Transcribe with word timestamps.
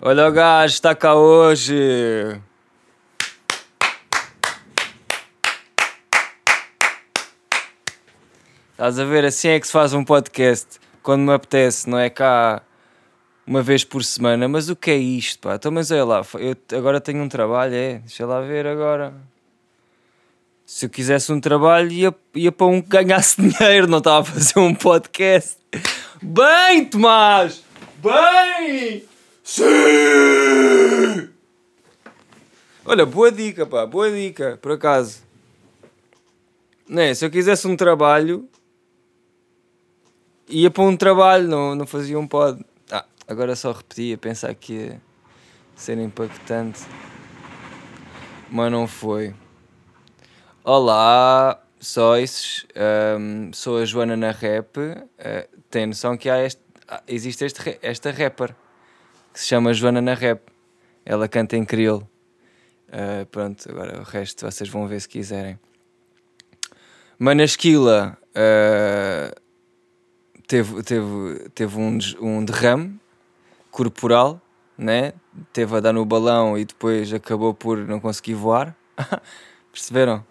Olha 0.00 0.28
o 0.28 0.32
gajo, 0.32 0.74
está 0.74 0.94
cá 0.94 1.14
hoje. 1.14 2.40
Estás 8.72 8.98
a 8.98 9.04
ver? 9.04 9.24
Assim 9.24 9.48
é 9.48 9.60
que 9.60 9.66
se 9.66 9.72
faz 9.72 9.92
um 9.92 10.04
podcast. 10.04 10.78
Quando 11.02 11.22
me 11.22 11.32
apetece, 11.32 11.88
não 11.88 11.98
é 11.98 12.08
cá 12.08 12.62
uma 13.46 13.62
vez 13.62 13.84
por 13.84 14.02
semana. 14.04 14.48
Mas 14.48 14.68
o 14.68 14.76
que 14.76 14.90
é 14.90 14.96
isto, 14.96 15.40
pá? 15.40 15.54
Então, 15.56 15.70
mas 15.70 15.90
olha 15.90 16.04
lá, 16.04 16.22
eu 16.38 16.56
agora 16.78 17.00
tenho 17.00 17.22
um 17.22 17.28
trabalho, 17.28 17.74
é? 17.74 17.98
Deixa 17.98 18.26
lá 18.26 18.40
ver 18.40 18.66
agora. 18.66 19.14
Se 20.64 20.86
eu 20.86 20.90
quisesse 20.90 21.32
um 21.32 21.40
trabalho, 21.40 21.92
ia, 21.92 22.14
ia 22.34 22.50
para 22.50 22.66
um 22.66 22.82
que 22.82 22.88
ganhasse 22.88 23.40
dinheiro, 23.40 23.86
não 23.86 23.98
estava 23.98 24.20
a 24.20 24.24
fazer 24.24 24.58
um 24.58 24.74
podcast. 24.74 25.56
Bem, 26.22 26.84
Tomás! 26.86 27.62
Bem! 28.02 29.15
Sim! 29.46 31.30
Olha, 32.84 33.06
boa 33.06 33.30
dica, 33.30 33.64
pá, 33.64 33.86
boa 33.86 34.10
dica, 34.10 34.58
por 34.60 34.72
acaso. 34.72 35.22
Não 36.88 37.00
é? 37.00 37.14
Se 37.14 37.24
eu 37.24 37.30
quisesse 37.30 37.64
um 37.68 37.76
trabalho, 37.76 38.48
ia 40.48 40.68
para 40.68 40.82
um 40.82 40.96
trabalho, 40.96 41.46
não, 41.46 41.76
não 41.76 41.86
fazia 41.86 42.18
um 42.18 42.26
pod. 42.26 42.60
Ah, 42.90 43.04
agora 43.28 43.54
só 43.54 43.70
repetia, 43.70 44.18
pensar 44.18 44.52
que 44.52 44.72
ia 44.72 45.02
ser 45.76 45.96
impactante. 45.98 46.82
Mas 48.50 48.72
não 48.72 48.88
foi. 48.88 49.32
Olá, 50.64 51.62
sóis, 51.78 52.66
um, 53.16 53.52
sou 53.52 53.78
a 53.78 53.84
Joana 53.84 54.16
na 54.16 54.32
Rap. 54.32 54.76
Uh, 54.76 55.04
tem 55.70 55.86
noção 55.86 56.16
que 56.16 56.28
há 56.28 56.44
este, 56.44 56.60
existe 57.06 57.44
este, 57.44 57.78
esta 57.80 58.10
rapper 58.10 58.52
que 59.36 59.40
se 59.40 59.48
chama 59.48 59.74
Joana 59.74 60.00
na 60.00 60.14
Rap. 60.14 60.40
Ela 61.04 61.28
canta 61.28 61.58
em 61.58 61.64
crioulo. 61.64 62.08
Uh, 62.88 63.26
pronto, 63.26 63.70
agora 63.70 64.00
o 64.00 64.02
resto 64.02 64.50
vocês 64.50 64.66
vão 64.66 64.88
ver 64.88 64.98
se 64.98 65.06
quiserem. 65.06 65.60
Manasquila 67.18 68.16
uh, 68.30 69.40
teve, 70.46 70.82
teve, 70.82 71.50
teve 71.54 71.78
um, 71.78 71.98
um 72.18 72.44
derrame 72.46 72.98
corporal, 73.70 74.40
né? 74.78 75.12
teve 75.52 75.76
a 75.76 75.80
dar 75.80 75.92
no 75.92 76.06
balão 76.06 76.56
e 76.56 76.64
depois 76.64 77.12
acabou 77.12 77.52
por 77.52 77.76
não 77.76 78.00
conseguir 78.00 78.34
voar. 78.34 78.74
Perceberam? 79.70 80.24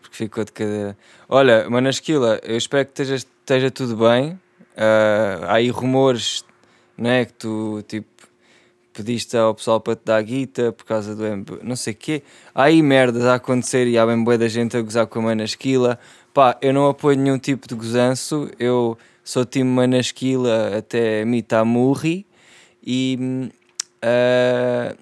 Porque 0.00 0.16
ficou 0.16 0.42
de 0.42 0.52
cadeira. 0.52 0.96
Olha, 1.28 1.68
Manasquila, 1.68 2.40
eu 2.44 2.56
espero 2.56 2.86
que 2.86 2.92
esteja, 2.92 3.16
esteja 3.16 3.70
tudo 3.70 3.94
bem. 3.94 4.40
Uh, 4.72 5.44
há 5.44 5.54
aí 5.56 5.68
rumores 5.68 6.42
né, 7.00 7.24
que 7.24 7.32
tu 7.32 7.82
tipo 7.88 8.08
pediste 8.92 9.36
ao 9.36 9.54
pessoal 9.54 9.80
para 9.80 9.96
te 9.96 10.02
dar 10.04 10.22
guita 10.22 10.72
por 10.72 10.84
causa 10.84 11.16
do 11.16 11.62
não 11.62 11.74
sei 11.74 11.94
o 11.94 11.96
quê. 11.96 12.22
Há 12.54 12.64
aí 12.64 12.82
merdas 12.82 13.24
a 13.24 13.36
acontecer 13.36 13.86
e 13.86 13.96
há 13.96 14.04
bem 14.04 14.22
boa 14.22 14.36
da 14.36 14.48
gente 14.48 14.76
a 14.76 14.82
gozar 14.82 15.06
com 15.06 15.20
a 15.20 15.22
Manasquila. 15.22 15.98
Pá, 16.34 16.58
eu 16.60 16.74
não 16.74 16.86
apoio 16.88 17.16
nenhum 17.16 17.38
tipo 17.38 17.66
de 17.66 17.74
gozanço, 17.74 18.50
eu 18.58 18.98
sou 19.24 19.44
time 19.44 19.70
Manasquila 19.70 20.76
até 20.76 21.24
Mitamurri 21.24 22.26
e 22.84 23.50
uh, 24.04 24.96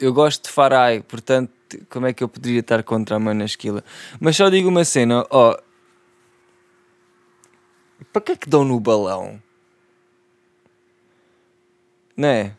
eu 0.00 0.12
gosto 0.12 0.44
de 0.44 0.50
Farai, 0.50 1.00
portanto, 1.00 1.52
como 1.88 2.06
é 2.06 2.12
que 2.12 2.24
eu 2.24 2.28
poderia 2.28 2.60
estar 2.60 2.82
contra 2.82 3.16
a 3.16 3.20
Manasquila? 3.20 3.84
Mas 4.18 4.36
só 4.36 4.48
digo 4.48 4.68
uma 4.68 4.84
cena, 4.84 5.24
ó, 5.30 5.56
para 8.12 8.22
que 8.22 8.32
é 8.32 8.36
que 8.36 8.48
dão 8.48 8.64
no 8.64 8.78
balão? 8.80 9.40
Não 12.16 12.28
é? 12.28 12.56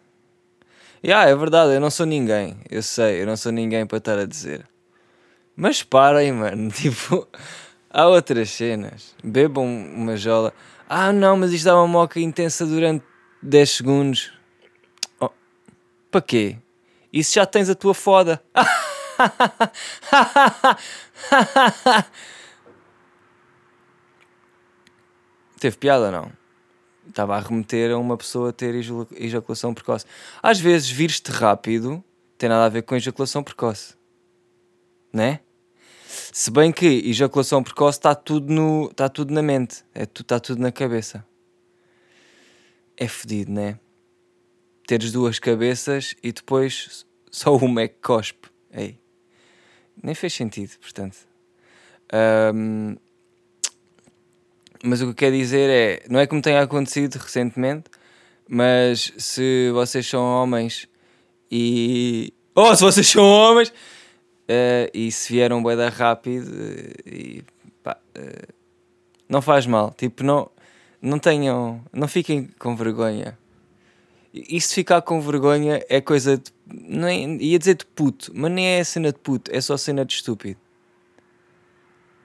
Yeah, 1.03 1.29
é 1.29 1.35
verdade, 1.35 1.73
eu 1.73 1.79
não 1.79 1.91
sou 1.91 2.05
ninguém, 2.05 2.57
eu 2.69 2.81
sei, 2.81 3.21
eu 3.21 3.27
não 3.27 3.37
sou 3.37 3.51
ninguém 3.51 3.85
para 3.85 3.99
estar 3.99 4.17
a 4.17 4.25
dizer. 4.25 4.67
Mas 5.55 5.81
parem, 5.81 6.33
mano. 6.33 6.69
Tipo, 6.71 7.27
há 7.89 8.07
outras 8.07 8.49
cenas. 8.49 9.15
Bebam 9.23 9.65
uma 9.65 10.17
jola. 10.17 10.53
Ah, 10.89 11.13
não, 11.13 11.37
mas 11.37 11.53
isto 11.53 11.65
dá 11.65 11.75
uma 11.75 11.87
moca 11.87 12.19
intensa 12.19 12.65
durante 12.65 13.05
10 13.41 13.69
segundos. 13.69 14.33
Oh, 15.19 15.29
para 16.11 16.21
quê? 16.21 16.57
Isso 17.11 17.33
já 17.35 17.45
tens 17.45 17.69
a 17.69 17.75
tua 17.75 17.93
foda. 17.93 18.41
Teve 25.59 25.77
piada 25.77 26.07
ou 26.07 26.11
não? 26.11 26.44
Estava 27.07 27.35
a 27.35 27.39
remeter 27.39 27.91
a 27.91 27.97
uma 27.97 28.17
pessoa 28.17 28.51
ter 28.51 28.75
ejaculação 29.15 29.73
precoce. 29.73 30.05
Às 30.41 30.59
vezes, 30.59 30.89
vires-te 30.89 31.31
rápido 31.31 32.03
tem 32.37 32.49
nada 32.49 32.65
a 32.65 32.69
ver 32.69 32.83
com 32.83 32.95
ejaculação 32.95 33.43
precoce. 33.43 33.95
Né? 35.11 35.39
Se 36.33 36.51
bem 36.51 36.71
que 36.71 36.85
ejaculação 36.85 37.63
precoce 37.63 37.97
está 37.97 38.13
tudo, 38.13 38.51
no, 38.51 38.89
está 38.91 39.07
tudo 39.07 39.33
na 39.33 39.41
mente, 39.41 39.83
é, 39.93 40.03
está 40.03 40.39
tudo 40.39 40.61
na 40.61 40.71
cabeça. 40.71 41.25
É 42.97 43.07
fedido, 43.07 43.51
né? 43.51 43.79
Teres 44.87 45.11
duas 45.11 45.39
cabeças 45.39 46.15
e 46.21 46.31
depois 46.31 47.05
só 47.31 47.55
uma 47.55 47.81
é 47.81 47.87
que 47.87 47.99
cospe. 48.01 48.49
Ei. 48.71 48.99
Nem 50.01 50.13
fez 50.13 50.33
sentido, 50.33 50.77
portanto. 50.79 51.17
Um, 52.53 52.95
mas 54.83 55.01
o 55.01 55.05
que 55.05 55.09
eu 55.11 55.15
quero 55.15 55.37
dizer 55.37 55.69
é: 55.69 56.03
não 56.09 56.19
é 56.19 56.27
como 56.27 56.41
tenha 56.41 56.61
acontecido 56.61 57.15
recentemente, 57.15 57.89
mas 58.47 59.13
se 59.17 59.71
vocês 59.71 60.07
são 60.07 60.23
homens 60.23 60.87
e. 61.51 62.33
Oh, 62.53 62.75
se 62.75 62.81
vocês 62.81 63.07
são 63.07 63.23
homens! 63.23 63.69
Uh, 63.69 64.89
e 64.93 65.11
se 65.11 65.33
vieram 65.33 65.57
um 65.57 65.75
da 65.75 65.89
rápido, 65.89 66.47
uh, 66.47 67.09
e, 67.09 67.43
pá, 67.83 67.97
uh, 68.15 68.53
não 69.27 69.41
faz 69.41 69.65
mal. 69.65 69.93
Tipo, 69.97 70.23
não, 70.23 70.49
não 71.01 71.17
tenham, 71.17 71.83
não 71.91 72.07
fiquem 72.07 72.49
com 72.59 72.75
vergonha. 72.75 73.37
E 74.33 74.59
se 74.59 74.75
ficar 74.75 75.01
com 75.01 75.19
vergonha 75.21 75.83
é 75.89 76.01
coisa 76.01 76.37
de. 76.37 76.53
É, 77.07 77.43
ia 77.43 77.57
dizer 77.57 77.75
de 77.75 77.85
puto, 77.85 78.31
mas 78.35 78.51
nem 78.51 78.67
é 78.67 78.83
cena 78.83 79.11
de 79.11 79.19
puto, 79.19 79.49
é 79.53 79.61
só 79.61 79.77
cena 79.77 80.03
de 80.03 80.13
estúpido. 80.13 80.59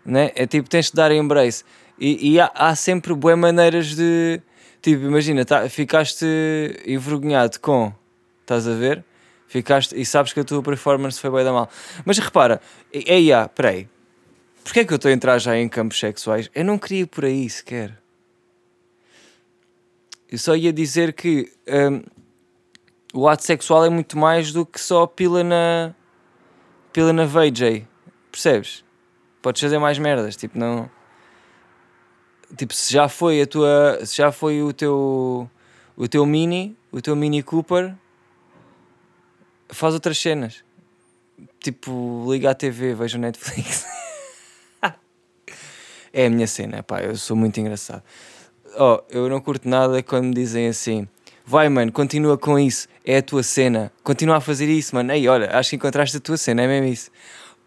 Né? 0.05 0.33
É 0.35 0.47
tipo, 0.47 0.69
tens 0.69 0.87
de 0.87 0.95
dar 0.95 1.13
embrace. 1.13 1.63
E, 2.01 2.33
e 2.33 2.41
há, 2.41 2.51
há, 2.55 2.75
sempre 2.75 3.15
boas 3.15 3.39
maneiras 3.39 3.95
de. 3.95 4.41
Tipo, 4.81 5.05
imagina, 5.05 5.45
tá, 5.45 5.69
ficaste 5.69 6.25
envergonhado 6.87 7.61
com. 7.61 7.93
Estás 8.41 8.67
a 8.67 8.73
ver? 8.73 9.05
Ficaste, 9.47 10.01
e 10.01 10.07
sabes 10.07 10.33
que 10.33 10.41
a 10.41 10.45
tua 10.45 10.63
performance 10.63 11.21
foi 11.21 11.31
bem 11.31 11.45
da 11.45 11.53
mal. 11.53 11.69
Mas 12.05 12.19
repara, 12.19 12.61
ei, 12.93 13.33
ah, 13.33 13.49
peraí. 13.49 13.89
Porquê 14.65 14.81
é 14.81 14.85
que 14.85 14.93
eu 14.93 14.97
estou 14.97 15.11
a 15.11 15.13
entrar 15.13 15.39
já 15.39 15.57
em 15.57 15.69
campos 15.69 15.99
sexuais? 15.99 16.49
Eu 16.55 16.65
não 16.65 16.79
queria 16.79 17.01
ir 17.01 17.07
por 17.07 17.25
aí 17.25 17.49
sequer. 17.51 17.99
Eu 20.31 20.39
só 20.39 20.55
ia 20.55 20.73
dizer 20.73 21.13
que 21.13 21.53
um, 21.69 22.03
o 23.13 23.29
ato 23.29 23.43
sexual 23.43 23.85
é 23.85 23.91
muito 23.91 24.17
mais 24.17 24.53
do 24.53 24.65
que 24.65 24.81
só 24.81 25.07
pila 25.07 25.43
na 25.43 25.95
pila 26.93 27.13
na 27.13 27.25
VJ. 27.25 27.87
Percebes? 28.31 28.85
Podes 29.43 29.61
fazer 29.61 29.79
mais 29.79 29.99
merdas, 29.99 30.37
tipo, 30.37 30.57
não. 30.57 30.89
Tipo, 32.57 32.75
se 32.75 32.93
já 32.93 33.09
foi 33.09 33.43
a 33.43 33.47
tua. 33.47 34.01
Se 34.05 34.17
já 34.17 34.33
foi 34.33 34.63
o 34.63 34.73
teu. 34.73 35.49
O 35.97 36.09
teu 36.09 36.25
Mini, 36.25 36.77
o 36.91 37.01
teu 37.03 37.15
Mini 37.15 37.43
Cooper, 37.43 37.95
faz 39.69 39.95
outras 39.95 40.19
cenas. 40.19 40.65
Tipo, 41.61 42.27
liga 42.31 42.51
à 42.51 42.55
TV, 42.55 42.95
veja 42.95 43.19
o 43.19 43.21
Netflix. 43.21 43.87
é 46.13 46.27
a 46.27 46.31
minha 46.31 46.47
cena, 46.47 46.83
pá, 46.83 47.01
eu 47.01 47.17
sou 47.17 47.37
muito 47.37 47.61
engraçado. 47.61 48.03
Oh, 48.79 49.01
eu 49.11 49.29
não 49.29 49.41
curto 49.41 49.69
nada 49.69 50.03
quando 50.03 50.27
me 50.27 50.35
dizem 50.35 50.69
assim: 50.69 51.09
vai, 51.45 51.69
mano, 51.69 51.93
continua 51.93 52.39
com 52.39 52.59
isso, 52.59 52.89
é 53.05 53.19
a 53.19 53.23
tua 53.23 53.43
cena, 53.43 53.93
continua 54.03 54.37
a 54.37 54.41
fazer 54.41 54.69
isso, 54.69 54.95
mano. 54.95 55.13
Ei, 55.13 55.29
olha, 55.29 55.51
acho 55.57 55.71
que 55.71 55.77
encontraste 55.77 56.17
a 56.17 56.21
tua 56.21 56.37
cena, 56.37 56.63
é 56.63 56.67
mesmo 56.67 56.87
isso. 56.87 57.11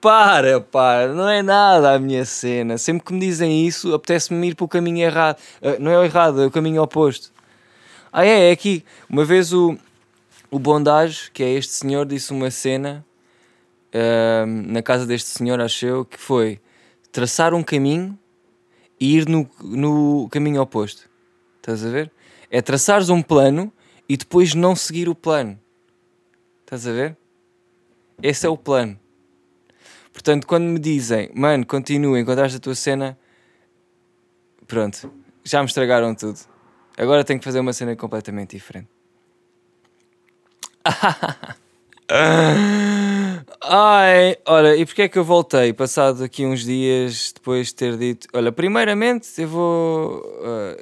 Para, 0.04 0.60
pá, 0.60 1.08
não 1.08 1.30
é 1.30 1.42
nada 1.42 1.94
a 1.94 1.98
minha 1.98 2.26
cena. 2.26 2.78
Sempre 2.78 3.06
que 3.06 3.14
me 3.14 3.22
dizem 3.22 3.66
isso, 3.66 3.94
apetece-me 3.94 4.50
ir 4.50 4.54
para 4.54 4.66
o 4.66 4.68
caminho 4.68 4.98
errado. 4.98 5.38
Uh, 5.62 5.82
não 5.82 5.90
é 5.90 5.98
o 5.98 6.04
errado, 6.04 6.44
é 6.44 6.46
o 6.46 6.52
caminho 6.52 6.82
oposto. 6.82 7.32
Ah, 8.12 8.26
é, 8.26 8.50
é 8.50 8.52
aqui. 8.52 8.84
Uma 9.10 9.24
vez 9.24 9.54
o, 9.54 9.78
o 10.52 10.60
Bondage, 10.60 11.32
que 11.32 11.42
é 11.42 11.54
este 11.54 11.72
senhor, 11.72 12.06
disse 12.06 12.34
uma 12.34 12.52
cena 12.52 13.06
uh, 13.96 14.46
na 14.46 14.82
casa 14.82 15.06
deste 15.06 15.30
senhor, 15.30 15.62
acho 15.62 15.86
eu, 15.86 16.04
que 16.04 16.20
foi 16.20 16.60
traçar 17.10 17.54
um 17.54 17.64
caminho 17.64 18.20
e 19.00 19.16
ir 19.16 19.30
no, 19.30 19.50
no 19.62 20.28
caminho 20.30 20.62
oposto. 20.62 21.10
Estás 21.62 21.86
a 21.86 21.90
ver? 21.90 22.12
É 22.52 22.62
traçares 22.62 23.08
um 23.08 23.22
plano 23.22 23.72
e 24.10 24.18
depois 24.18 24.54
não 24.54 24.76
seguir 24.76 25.08
o 25.08 25.16
plano. 25.16 25.58
Estás 26.66 26.86
a 26.86 26.92
ver? 26.92 27.16
Esse 28.22 28.46
é 28.46 28.50
o 28.50 28.58
plano. 28.58 29.00
Portanto, 30.14 30.46
quando 30.46 30.66
me 30.66 30.80
dizem, 30.80 31.32
mano, 31.34 31.66
continua, 31.66 32.20
encontraste 32.20 32.58
a 32.58 32.60
tua 32.60 32.76
cena, 32.76 33.18
pronto, 34.68 35.12
já 35.44 35.60
me 35.60 35.66
estragaram 35.66 36.14
tudo. 36.14 36.40
Agora 36.96 37.24
tenho 37.24 37.40
que 37.40 37.46
fazer 37.46 37.60
uma 37.60 37.74
cena 37.74 37.96
completamente 37.96 38.56
diferente. 38.56 38.88
Ai, 43.66 44.38
olha, 44.46 44.76
e 44.76 44.86
porquê 44.86 45.04
é 45.04 45.08
que 45.08 45.18
eu 45.18 45.24
voltei? 45.24 45.72
Passado 45.72 46.24
aqui 46.24 46.46
uns 46.46 46.64
dias 46.64 47.32
depois 47.34 47.68
de 47.68 47.76
ter 47.76 47.98
dito: 47.98 48.28
Olha, 48.34 48.52
primeiramente 48.52 49.30
eu 49.42 49.48
vou. 49.48 50.22
Uh, 50.22 50.76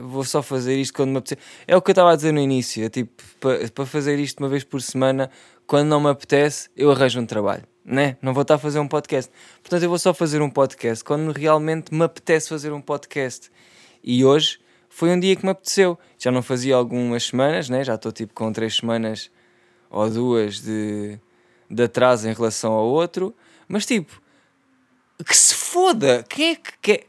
uh, 0.00 0.06
vou 0.06 0.24
só 0.24 0.42
fazer 0.42 0.76
isto 0.76 0.94
quando 0.94 1.10
me 1.10 1.18
apetecer. 1.18 1.38
É 1.66 1.76
o 1.76 1.82
que 1.82 1.90
eu 1.90 1.92
estava 1.92 2.12
a 2.12 2.16
dizer 2.16 2.32
no 2.32 2.40
início: 2.40 2.84
é 2.84 2.88
tipo, 2.88 3.22
para 3.40 3.68
pa 3.68 3.84
fazer 3.84 4.18
isto 4.18 4.38
uma 4.38 4.48
vez 4.48 4.62
por 4.62 4.80
semana, 4.80 5.30
quando 5.66 5.88
não 5.88 6.00
me 6.00 6.08
apetece, 6.08 6.68
eu 6.76 6.90
arranjo 6.90 7.20
um 7.20 7.26
trabalho, 7.26 7.64
né? 7.84 8.16
Não 8.22 8.32
vou 8.32 8.42
estar 8.42 8.54
a 8.54 8.58
fazer 8.58 8.78
um 8.78 8.88
podcast. 8.88 9.30
Portanto, 9.62 9.82
eu 9.82 9.88
vou 9.88 9.98
só 9.98 10.14
fazer 10.14 10.40
um 10.40 10.50
podcast 10.50 11.02
quando 11.02 11.32
realmente 11.32 11.92
me 11.92 12.04
apetece 12.04 12.48
fazer 12.48 12.72
um 12.72 12.80
podcast. 12.80 13.50
E 14.04 14.24
hoje 14.24 14.60
foi 14.88 15.10
um 15.10 15.18
dia 15.18 15.34
que 15.34 15.44
me 15.44 15.50
apeteceu. 15.50 15.98
Já 16.16 16.30
não 16.30 16.42
fazia 16.42 16.76
algumas 16.76 17.24
semanas, 17.24 17.68
né? 17.68 17.82
Já 17.82 17.96
estou 17.96 18.12
tipo 18.12 18.34
com 18.34 18.52
três 18.52 18.76
semanas 18.76 19.30
ou 19.90 20.08
duas 20.08 20.60
de, 20.60 21.18
de 21.68 21.82
atraso 21.82 22.28
em 22.28 22.32
relação 22.32 22.72
ao 22.72 22.86
outro, 22.86 23.34
mas 23.68 23.84
tipo, 23.84 24.22
que 25.24 25.36
se 25.36 25.54
foda! 25.54 26.24
Quem 26.28 26.52
é 26.52 26.54
que, 26.56 26.72
quer, 26.80 27.06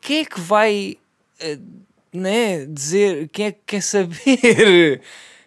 quem 0.00 0.20
é 0.20 0.24
que 0.24 0.40
vai 0.40 0.98
uh, 1.40 1.84
né, 2.12 2.66
dizer? 2.66 3.28
Quem 3.28 3.46
é 3.46 3.52
que 3.52 3.60
quer 3.66 3.82
saber? 3.82 5.00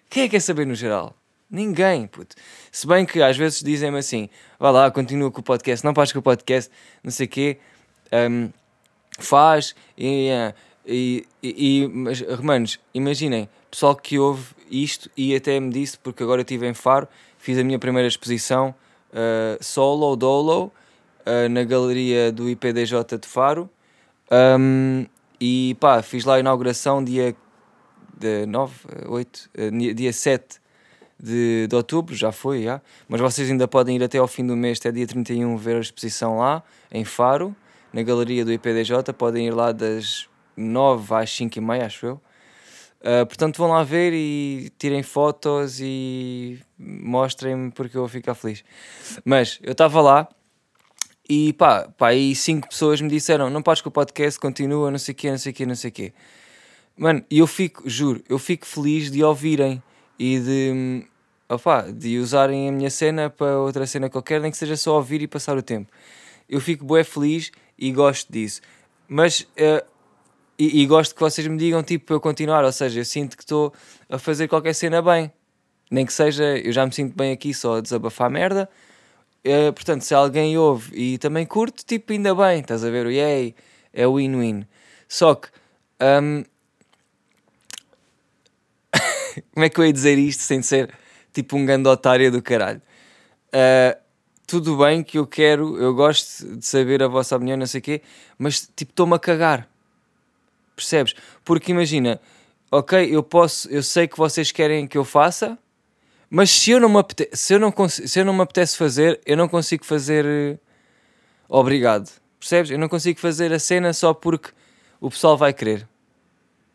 Quem 0.10 0.24
é 0.24 0.26
que 0.28 0.32
quer 0.32 0.40
saber 0.40 0.66
no 0.66 0.74
geral? 0.74 1.14
Ninguém, 1.50 2.08
puto. 2.08 2.36
Se 2.72 2.88
bem 2.88 3.06
que 3.06 3.22
às 3.22 3.38
vezes 3.38 3.62
dizem-me 3.62 3.98
assim: 3.98 4.30
vá 4.60 4.72
lá, 4.72 4.92
continua 4.92 5.32
com 5.32 5.42
o 5.42 5.44
podcast, 5.44 5.86
não 5.86 5.94
pares 5.94 6.12
com 6.12 6.20
o 6.20 6.22
podcast, 6.22 6.72
não 7.04 7.12
sei 7.12 7.26
o 7.26 7.30
quê, 7.30 7.58
um, 8.12 8.50
faz, 9.20 9.76
e, 9.98 10.30
uh, 10.30 10.54
e, 10.88 11.28
e, 11.44 11.88
mas, 11.94 12.22
hermanos, 12.22 12.80
imaginem, 12.94 13.50
pessoal 13.70 13.94
que 13.94 14.18
ouve 14.18 14.56
isto 14.72 15.10
e 15.18 15.36
até 15.36 15.60
me 15.60 15.70
disse, 15.70 16.00
porque 16.00 16.24
agora 16.24 16.42
estive 16.42 16.66
em 16.66 16.74
Faro, 16.74 17.08
fiz 17.38 17.58
a 17.58 17.64
minha 17.64 17.78
primeira 17.78 18.08
exposição 18.08 18.74
uh, 19.12 19.62
solo, 19.62 20.16
dolo, 20.16 20.72
uh, 21.26 21.50
na 21.50 21.66
galeria 21.66 22.32
do 22.32 22.50
IPDJ 22.50 23.18
de 23.20 23.28
Faro. 23.28 23.70
Um, 24.32 25.06
e 25.40 25.76
pá, 25.80 26.02
fiz 26.02 26.24
lá 26.24 26.36
a 26.36 26.40
inauguração 26.40 27.04
dia 27.04 27.36
de 28.18 28.46
9, 28.46 28.74
8, 29.08 29.50
uh, 29.58 29.94
dia 29.94 30.14
7 30.14 30.62
de, 31.20 31.68
de 31.68 31.76
outubro, 31.76 32.16
já 32.16 32.32
foi, 32.32 32.64
já. 32.64 32.82
mas 33.10 33.20
vocês 33.20 33.50
ainda 33.50 33.68
podem 33.68 33.98
ir 33.98 34.04
até 34.04 34.20
ao 34.20 34.28
fim 34.28 34.46
do 34.46 34.56
mês, 34.56 34.80
até 34.80 34.92
dia 34.92 35.06
31, 35.06 35.58
ver 35.58 35.76
a 35.76 35.80
exposição 35.80 36.38
lá, 36.38 36.64
em 36.92 37.04
Faro, 37.04 37.54
na 37.92 38.04
galeria 38.04 38.46
do 38.46 38.54
IPDJ. 38.54 39.14
Podem 39.18 39.48
ir 39.48 39.52
lá 39.52 39.72
das 39.72 40.30
9 40.58 41.14
às 41.16 41.30
5 41.32 41.58
e 41.58 41.62
meia, 41.62 41.86
acho 41.86 42.06
eu. 42.06 42.22
Uh, 43.00 43.26
portanto, 43.28 43.58
vão 43.58 43.70
lá 43.70 43.84
ver 43.84 44.12
e 44.12 44.72
tirem 44.78 45.04
fotos 45.04 45.80
e 45.80 46.60
mostrem-me 46.78 47.72
porque 47.72 47.96
eu 47.96 48.02
vou 48.02 48.10
ficar 48.10 48.34
feliz. 48.34 48.64
Mas 49.24 49.60
eu 49.62 49.74
estava 49.74 50.02
lá 50.02 50.28
e 51.30 51.54
pá, 51.54 51.88
pá, 51.98 52.08
aí 52.10 52.34
cinco 52.36 52.70
pessoas 52.70 53.00
me 53.02 53.10
disseram: 53.10 53.50
não 53.50 53.62
podes 53.62 53.82
que 53.82 53.88
o 53.88 53.92
podcast 53.92 54.40
continua, 54.40 54.90
não 54.90 54.98
sei 54.98 55.14
o 55.14 55.16
quê, 55.16 55.30
não 55.30 55.38
sei 55.38 55.52
o 55.52 55.56
quê, 55.56 55.66
não 55.66 55.76
sei 55.76 55.90
o 55.90 55.94
quê. 55.94 56.14
Mano, 56.98 57.24
e 57.30 57.40
eu 57.40 57.48
fico, 57.48 57.88
juro, 57.88 58.24
eu 58.28 58.40
fico 58.40 58.66
feliz 58.66 59.12
de 59.12 59.24
ouvirem 59.24 59.82
e 60.18 60.40
de, 60.40 61.06
opá, 61.48 61.82
de 61.84 62.18
usarem 62.18 62.68
a 62.68 62.72
minha 62.72 62.90
cena 62.90 63.30
para 63.30 63.60
outra 63.60 63.86
cena 63.86 64.10
qualquer, 64.10 64.42
nem 64.42 64.50
que 64.50 64.58
seja 64.58 64.76
só 64.76 64.96
ouvir 64.96 65.22
e 65.22 65.28
passar 65.28 65.56
o 65.56 65.62
tempo. 65.62 65.92
Eu 66.50 66.60
fico 66.60 66.84
bué 66.84 67.04
feliz 67.04 67.52
e 67.78 67.92
gosto 67.92 68.32
disso. 68.32 68.62
Mas 69.08 69.42
uh, 69.42 69.86
e, 70.60 70.82
e, 70.82 70.86
gosto 70.88 71.14
que 71.14 71.22
vocês 71.22 71.46
me 71.48 71.56
digam, 71.56 71.84
tipo, 71.84 72.06
para 72.06 72.16
eu 72.16 72.20
continuar. 72.20 72.64
Ou 72.64 72.72
seja, 72.72 73.00
eu 73.00 73.06
sinto 73.06 73.38
que 73.38 73.44
estou 73.44 73.72
a 74.10 74.18
fazer 74.18 74.48
qualquer 74.48 74.74
cena 74.74 75.02
bem. 75.02 75.32
Nem 75.92 76.06
que 76.06 76.12
seja, 76.12 76.58
eu 76.58 76.72
já 76.72 76.86
me 76.86 76.92
sinto 76.92 77.16
bem 77.16 77.32
aqui 77.32 77.54
só 77.54 77.78
a 77.78 77.82
desabafar 77.82 78.30
merda. 78.30 78.68
Uh, 79.46 79.72
portanto, 79.72 80.02
se 80.02 80.14
alguém 80.16 80.58
ouve 80.58 80.92
e 80.96 81.18
também 81.20 81.46
curte, 81.46 81.86
tipo, 81.86 82.12
ainda 82.12 82.34
bem, 82.36 82.60
estás 82.60 82.84
a 82.84 82.90
ver? 82.90 83.06
O 83.06 83.12
yay, 83.12 83.56
é 83.94 84.08
win-win. 84.08 84.66
Só 85.08 85.36
que, 85.36 85.48
um... 86.02 86.44
como 89.54 89.66
é 89.66 89.70
que 89.70 89.80
eu 89.80 89.86
ia 89.86 89.94
dizer 89.94 90.18
isto 90.18 90.42
sem 90.42 90.62
ser 90.62 90.92
tipo 91.32 91.56
um 91.56 91.66
grande 91.66 91.88
otário 91.88 92.32
do 92.32 92.42
caralho? 92.42 92.82
Uh, 93.54 93.98
tudo 94.48 94.78
bem 94.78 95.04
que 95.04 95.20
eu 95.20 95.28
quero, 95.28 95.78
eu 95.78 95.94
gosto 95.94 96.58
de 96.58 96.66
saber 96.66 97.04
a 97.04 97.08
vossa 97.08 97.36
opinião, 97.36 97.58
não 97.58 97.68
sei 97.68 97.80
o 97.80 97.84
quê, 97.84 98.02
mas 98.38 98.62
tipo, 98.76 98.92
estou-me 98.92 99.14
a 99.16 99.20
cagar 99.20 99.70
Percebes? 100.78 101.16
Porque 101.44 101.72
imagina, 101.72 102.22
ok, 102.72 103.10
eu 103.14 103.24
posso, 103.24 103.68
eu 103.70 103.82
sei 103.82 104.08
que 104.08 104.16
vocês 104.16 104.52
querem 104.52 104.86
que 104.86 104.96
eu 104.96 105.04
faça, 105.04 105.58
mas 106.30 106.52
se 106.52 106.70
eu 106.70 106.80
não 106.80 106.88
me 106.88 107.00
apetece, 107.00 107.36
se 107.36 107.54
eu 107.56 107.60
não, 107.60 107.74
se 107.90 108.20
eu 108.20 108.24
não 108.24 108.34
me 108.34 108.42
apetece 108.42 108.78
fazer, 108.78 109.20
eu 109.26 109.36
não 109.36 109.50
consigo 109.50 109.84
fazer 109.84 110.24
uh, 110.24 110.60
obrigado. 111.50 112.12
Percebes? 112.40 112.70
Eu 112.70 112.78
não 112.78 112.88
consigo 112.88 113.20
fazer 113.20 113.52
a 113.52 113.58
cena 113.58 113.92
só 113.92 114.14
porque 114.14 114.52
o 115.02 115.10
pessoal 115.10 115.36
vai 115.36 115.52
querer. 115.52 115.88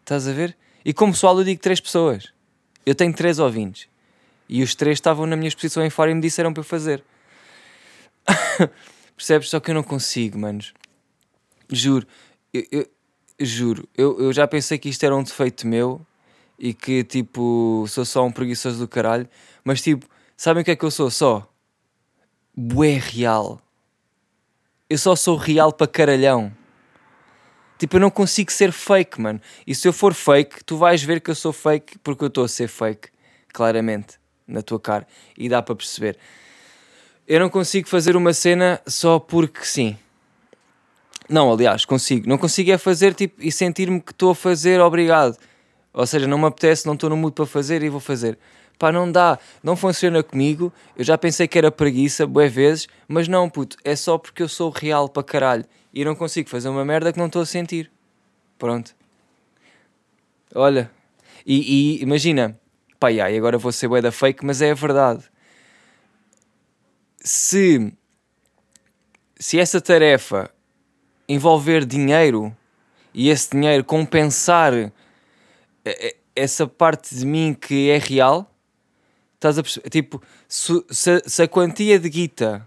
Estás 0.00 0.26
a 0.26 0.32
ver? 0.32 0.56
E 0.84 0.92
como 0.92 1.12
pessoal 1.12 1.38
eu 1.38 1.44
digo 1.44 1.60
três 1.60 1.80
pessoas. 1.80 2.32
Eu 2.84 2.96
tenho 2.96 3.14
três 3.14 3.38
ouvintes. 3.38 3.86
E 4.48 4.64
os 4.64 4.74
três 4.74 4.96
estavam 4.96 5.26
na 5.26 5.36
minha 5.36 5.46
exposição 5.46 5.84
em 5.86 5.90
fora 5.90 6.10
e 6.10 6.14
me 6.14 6.20
disseram 6.20 6.52
para 6.52 6.60
eu 6.60 6.64
fazer. 6.64 7.04
Percebes? 9.16 9.48
Só 9.48 9.60
que 9.60 9.70
eu 9.70 9.74
não 9.76 9.84
consigo, 9.84 10.36
manos. 10.36 10.74
Juro. 11.70 12.04
Eu, 12.52 12.88
juro, 13.44 13.88
eu, 13.96 14.18
eu 14.20 14.32
já 14.32 14.46
pensei 14.46 14.78
que 14.78 14.88
isto 14.88 15.04
era 15.04 15.16
um 15.16 15.22
defeito 15.22 15.66
meu 15.66 16.00
e 16.58 16.72
que 16.72 17.02
tipo 17.04 17.84
sou 17.88 18.04
só 18.04 18.24
um 18.24 18.32
preguiçoso 18.32 18.78
do 18.78 18.88
caralho, 18.88 19.28
mas 19.64 19.80
tipo, 19.80 20.06
sabem 20.36 20.62
o 20.62 20.64
que 20.64 20.70
é 20.70 20.76
que 20.76 20.84
eu 20.84 20.90
sou? 20.90 21.10
Só 21.10 21.48
bué 22.54 22.98
real. 22.98 23.60
Eu 24.88 24.98
só 24.98 25.16
sou 25.16 25.36
real 25.36 25.72
para 25.72 25.86
caralhão. 25.86 26.52
Tipo, 27.78 27.96
eu 27.96 28.00
não 28.00 28.10
consigo 28.10 28.52
ser 28.52 28.70
fake, 28.70 29.20
mano. 29.20 29.40
E 29.66 29.74
se 29.74 29.88
eu 29.88 29.92
for 29.92 30.14
fake, 30.14 30.62
tu 30.64 30.76
vais 30.76 31.02
ver 31.02 31.20
que 31.20 31.30
eu 31.30 31.34
sou 31.34 31.52
fake 31.52 31.98
porque 31.98 32.22
eu 32.22 32.28
estou 32.28 32.44
a 32.44 32.48
ser 32.48 32.68
fake, 32.68 33.08
claramente, 33.52 34.20
na 34.46 34.62
tua 34.62 34.78
cara. 34.78 35.06
E 35.36 35.48
dá 35.48 35.62
para 35.62 35.74
perceber. 35.74 36.16
Eu 37.26 37.40
não 37.40 37.48
consigo 37.48 37.88
fazer 37.88 38.14
uma 38.14 38.32
cena 38.32 38.80
só 38.86 39.18
porque 39.18 39.64
sim. 39.64 39.96
Não, 41.32 41.50
aliás, 41.50 41.86
consigo. 41.86 42.28
Não 42.28 42.36
consigo 42.36 42.70
é 42.70 42.76
fazer 42.76 43.14
tipo, 43.14 43.42
e 43.42 43.50
sentir-me 43.50 43.98
que 44.02 44.12
estou 44.12 44.32
a 44.32 44.34
fazer 44.34 44.82
obrigado. 44.82 45.38
Ou 45.90 46.06
seja, 46.06 46.26
não 46.26 46.36
me 46.36 46.44
apetece, 46.44 46.84
não 46.84 46.92
estou 46.92 47.08
no 47.08 47.16
mood 47.16 47.34
para 47.34 47.46
fazer 47.46 47.82
e 47.82 47.88
vou 47.88 48.00
fazer. 48.00 48.38
Pá, 48.78 48.92
não 48.92 49.10
dá, 49.10 49.38
não 49.62 49.74
funciona 49.74 50.22
comigo. 50.22 50.70
Eu 50.94 51.02
já 51.02 51.16
pensei 51.16 51.48
que 51.48 51.56
era 51.56 51.70
preguiça, 51.70 52.26
boé 52.26 52.48
vezes, 52.48 52.86
mas 53.08 53.28
não, 53.28 53.48
puto, 53.48 53.78
é 53.82 53.96
só 53.96 54.18
porque 54.18 54.42
eu 54.42 54.48
sou 54.48 54.68
real 54.68 55.08
para 55.08 55.22
caralho 55.22 55.64
e 55.94 56.04
não 56.04 56.14
consigo 56.14 56.50
fazer 56.50 56.68
uma 56.68 56.84
merda 56.84 57.10
que 57.10 57.18
não 57.18 57.28
estou 57.28 57.40
a 57.40 57.46
sentir. 57.46 57.90
Pronto. 58.58 58.94
Olha, 60.54 60.90
e, 61.46 61.96
e 61.96 62.02
imagina, 62.02 62.60
pá, 63.00 63.10
e 63.10 63.22
agora 63.22 63.56
vou 63.56 63.72
ser 63.72 63.88
bué 63.88 64.02
da 64.02 64.12
fake, 64.12 64.44
mas 64.44 64.60
é 64.60 64.72
a 64.72 64.74
verdade. 64.74 65.24
Se, 67.24 67.90
se 69.40 69.58
essa 69.58 69.80
tarefa 69.80 70.50
envolver 71.28 71.84
dinheiro 71.84 72.54
e 73.14 73.28
esse 73.28 73.50
dinheiro 73.50 73.84
compensar 73.84 74.72
eh, 74.74 74.90
eh, 75.84 76.16
essa 76.34 76.66
parte 76.66 77.14
de 77.14 77.26
mim 77.26 77.54
que 77.54 77.90
é 77.90 77.98
real, 77.98 78.50
estás 79.34 79.58
a 79.58 79.62
perceber? 79.62 79.90
Tipo, 79.90 80.22
se, 80.48 80.84
se, 80.90 81.42
a 81.42 81.48
quantia 81.48 81.98
de 81.98 82.08
guita 82.08 82.66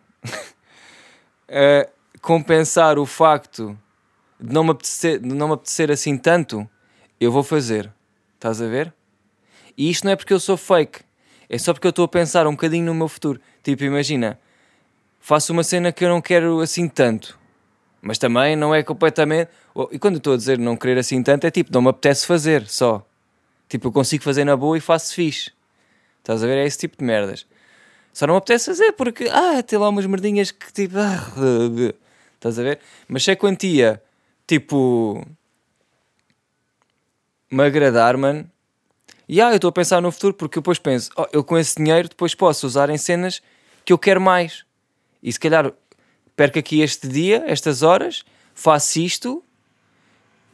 uh, 1.50 1.92
compensar 2.22 3.00
o 3.00 3.06
facto 3.06 3.78
de 4.40 4.54
não, 4.54 4.64
me 4.64 4.72
apetecer, 4.72 5.20
de 5.20 5.34
não 5.34 5.48
me 5.48 5.54
apetecer 5.56 5.90
assim 5.90 6.18
tanto, 6.18 6.70
eu 7.20 7.32
vou 7.32 7.44
fazer. 7.44 7.92
Estás 8.36 8.62
a 8.62 8.68
ver? 8.68 8.94
E 9.78 9.90
isto 9.90 10.04
não 10.04 10.12
é 10.12 10.16
porque 10.16 10.34
eu 10.34 10.40
sou 10.40 10.58
fake, 10.58 11.02
é 11.50 11.58
só 11.58 11.74
porque 11.74 11.88
eu 11.88 11.90
estou 11.90 12.06
a 12.06 12.08
pensar 12.08 12.46
um 12.46 12.52
bocadinho 12.52 12.86
no 12.86 12.94
meu 12.94 13.08
futuro. 13.08 13.42
Tipo, 13.64 13.84
imagina, 13.84 14.40
faço 15.20 15.52
uma 15.52 15.64
cena 15.64 15.92
que 15.92 16.06
eu 16.06 16.10
não 16.10 16.22
quero 16.22 16.60
assim 16.60 16.88
tanto 16.88 17.45
mas 18.06 18.20
também 18.20 18.56
não 18.56 18.74
é 18.74 18.84
completamente. 18.84 19.50
E 19.92 19.98
quando 19.98 20.18
estou 20.18 20.36
a 20.36 20.38
dizer 20.38 20.60
não 20.60 20.78
querer 20.78 21.00
assim 21.00 21.24
tanto, 21.24 21.48
é 21.48 21.50
tipo, 21.50 21.74
não 21.74 21.82
me 21.82 21.90
apetece 21.90 22.28
fazer 22.28 22.68
só. 22.68 23.04
Tipo, 23.68 23.88
eu 23.88 23.92
consigo 23.92 24.24
fazer 24.24 24.46
na 24.46 24.56
boa 24.56 24.78
e 24.78 24.80
faço 24.80 25.16
fixe. 25.16 25.52
Estás 26.20 26.44
a 26.44 26.46
ver? 26.46 26.60
É 26.60 26.66
esse 26.68 26.78
tipo 26.78 26.96
de 27.00 27.04
merdas. 27.04 27.48
Só 28.14 28.28
não 28.28 28.36
me 28.36 28.38
apetece 28.38 28.68
fazer 28.68 28.92
porque, 28.92 29.28
ah, 29.32 29.64
tem 29.64 29.80
lá 29.80 29.90
umas 29.90 30.06
merdinhas 30.06 30.52
que 30.52 30.72
tipo. 30.72 30.96
Ah, 31.00 31.18
estás 32.36 32.60
a 32.60 32.62
ver? 32.62 32.80
Mas 33.08 33.24
se 33.24 33.32
é 33.32 33.36
quantia, 33.36 34.00
tipo. 34.46 35.26
me 37.50 37.64
agradar, 37.64 38.18
mano. 38.18 38.48
E 39.28 39.42
ah, 39.42 39.50
eu 39.50 39.56
estou 39.56 39.70
a 39.70 39.72
pensar 39.72 40.00
no 40.00 40.12
futuro 40.12 40.36
porque 40.36 40.60
depois 40.60 40.78
penso, 40.78 41.10
oh, 41.18 41.26
eu 41.34 41.44
com 41.44 41.58
esse 41.58 41.76
dinheiro 41.78 42.08
depois 42.08 42.36
posso 42.36 42.68
usar 42.68 42.92
em 42.92 43.00
cenas 43.00 43.42
que 43.84 43.92
eu 43.92 43.98
quero 43.98 44.22
mais. 44.22 44.64
E 45.24 45.34
se 45.34 45.40
calhar 45.40 45.74
perco 46.36 46.60
aqui 46.60 46.82
este 46.82 47.08
dia, 47.08 47.44
estas 47.48 47.82
horas, 47.82 48.24
faço 48.54 49.00
isto 49.00 49.44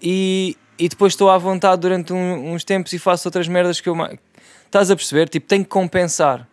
e, 0.01 0.57
e 0.77 0.89
depois 0.89 1.13
estou 1.13 1.29
à 1.29 1.37
vontade 1.37 1.81
durante 1.81 2.13
um, 2.13 2.53
uns 2.53 2.63
tempos 2.63 2.91
e 2.93 2.99
faço 2.99 3.27
outras 3.27 3.47
merdas 3.47 3.79
que 3.79 3.89
eu. 3.89 3.95
Estás 4.65 4.89
a 4.89 4.95
perceber? 4.95 5.29
Tipo, 5.29 5.47
tenho 5.47 5.63
que 5.63 5.69
compensar. 5.69 6.47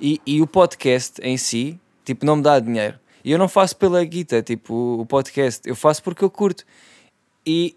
E, 0.00 0.20
e 0.26 0.40
o 0.40 0.46
podcast 0.46 1.20
em 1.22 1.36
si, 1.36 1.80
tipo, 2.04 2.24
não 2.24 2.36
me 2.36 2.42
dá 2.42 2.58
dinheiro. 2.60 2.98
E 3.24 3.32
eu 3.32 3.38
não 3.38 3.48
faço 3.48 3.76
pela 3.76 4.02
guita, 4.04 4.42
tipo, 4.42 5.00
o, 5.00 5.06
podcast. 5.06 5.68
Eu 5.68 5.74
faço 5.74 6.02
porque 6.02 6.24
eu 6.24 6.30
curto. 6.30 6.64
E, 7.44 7.76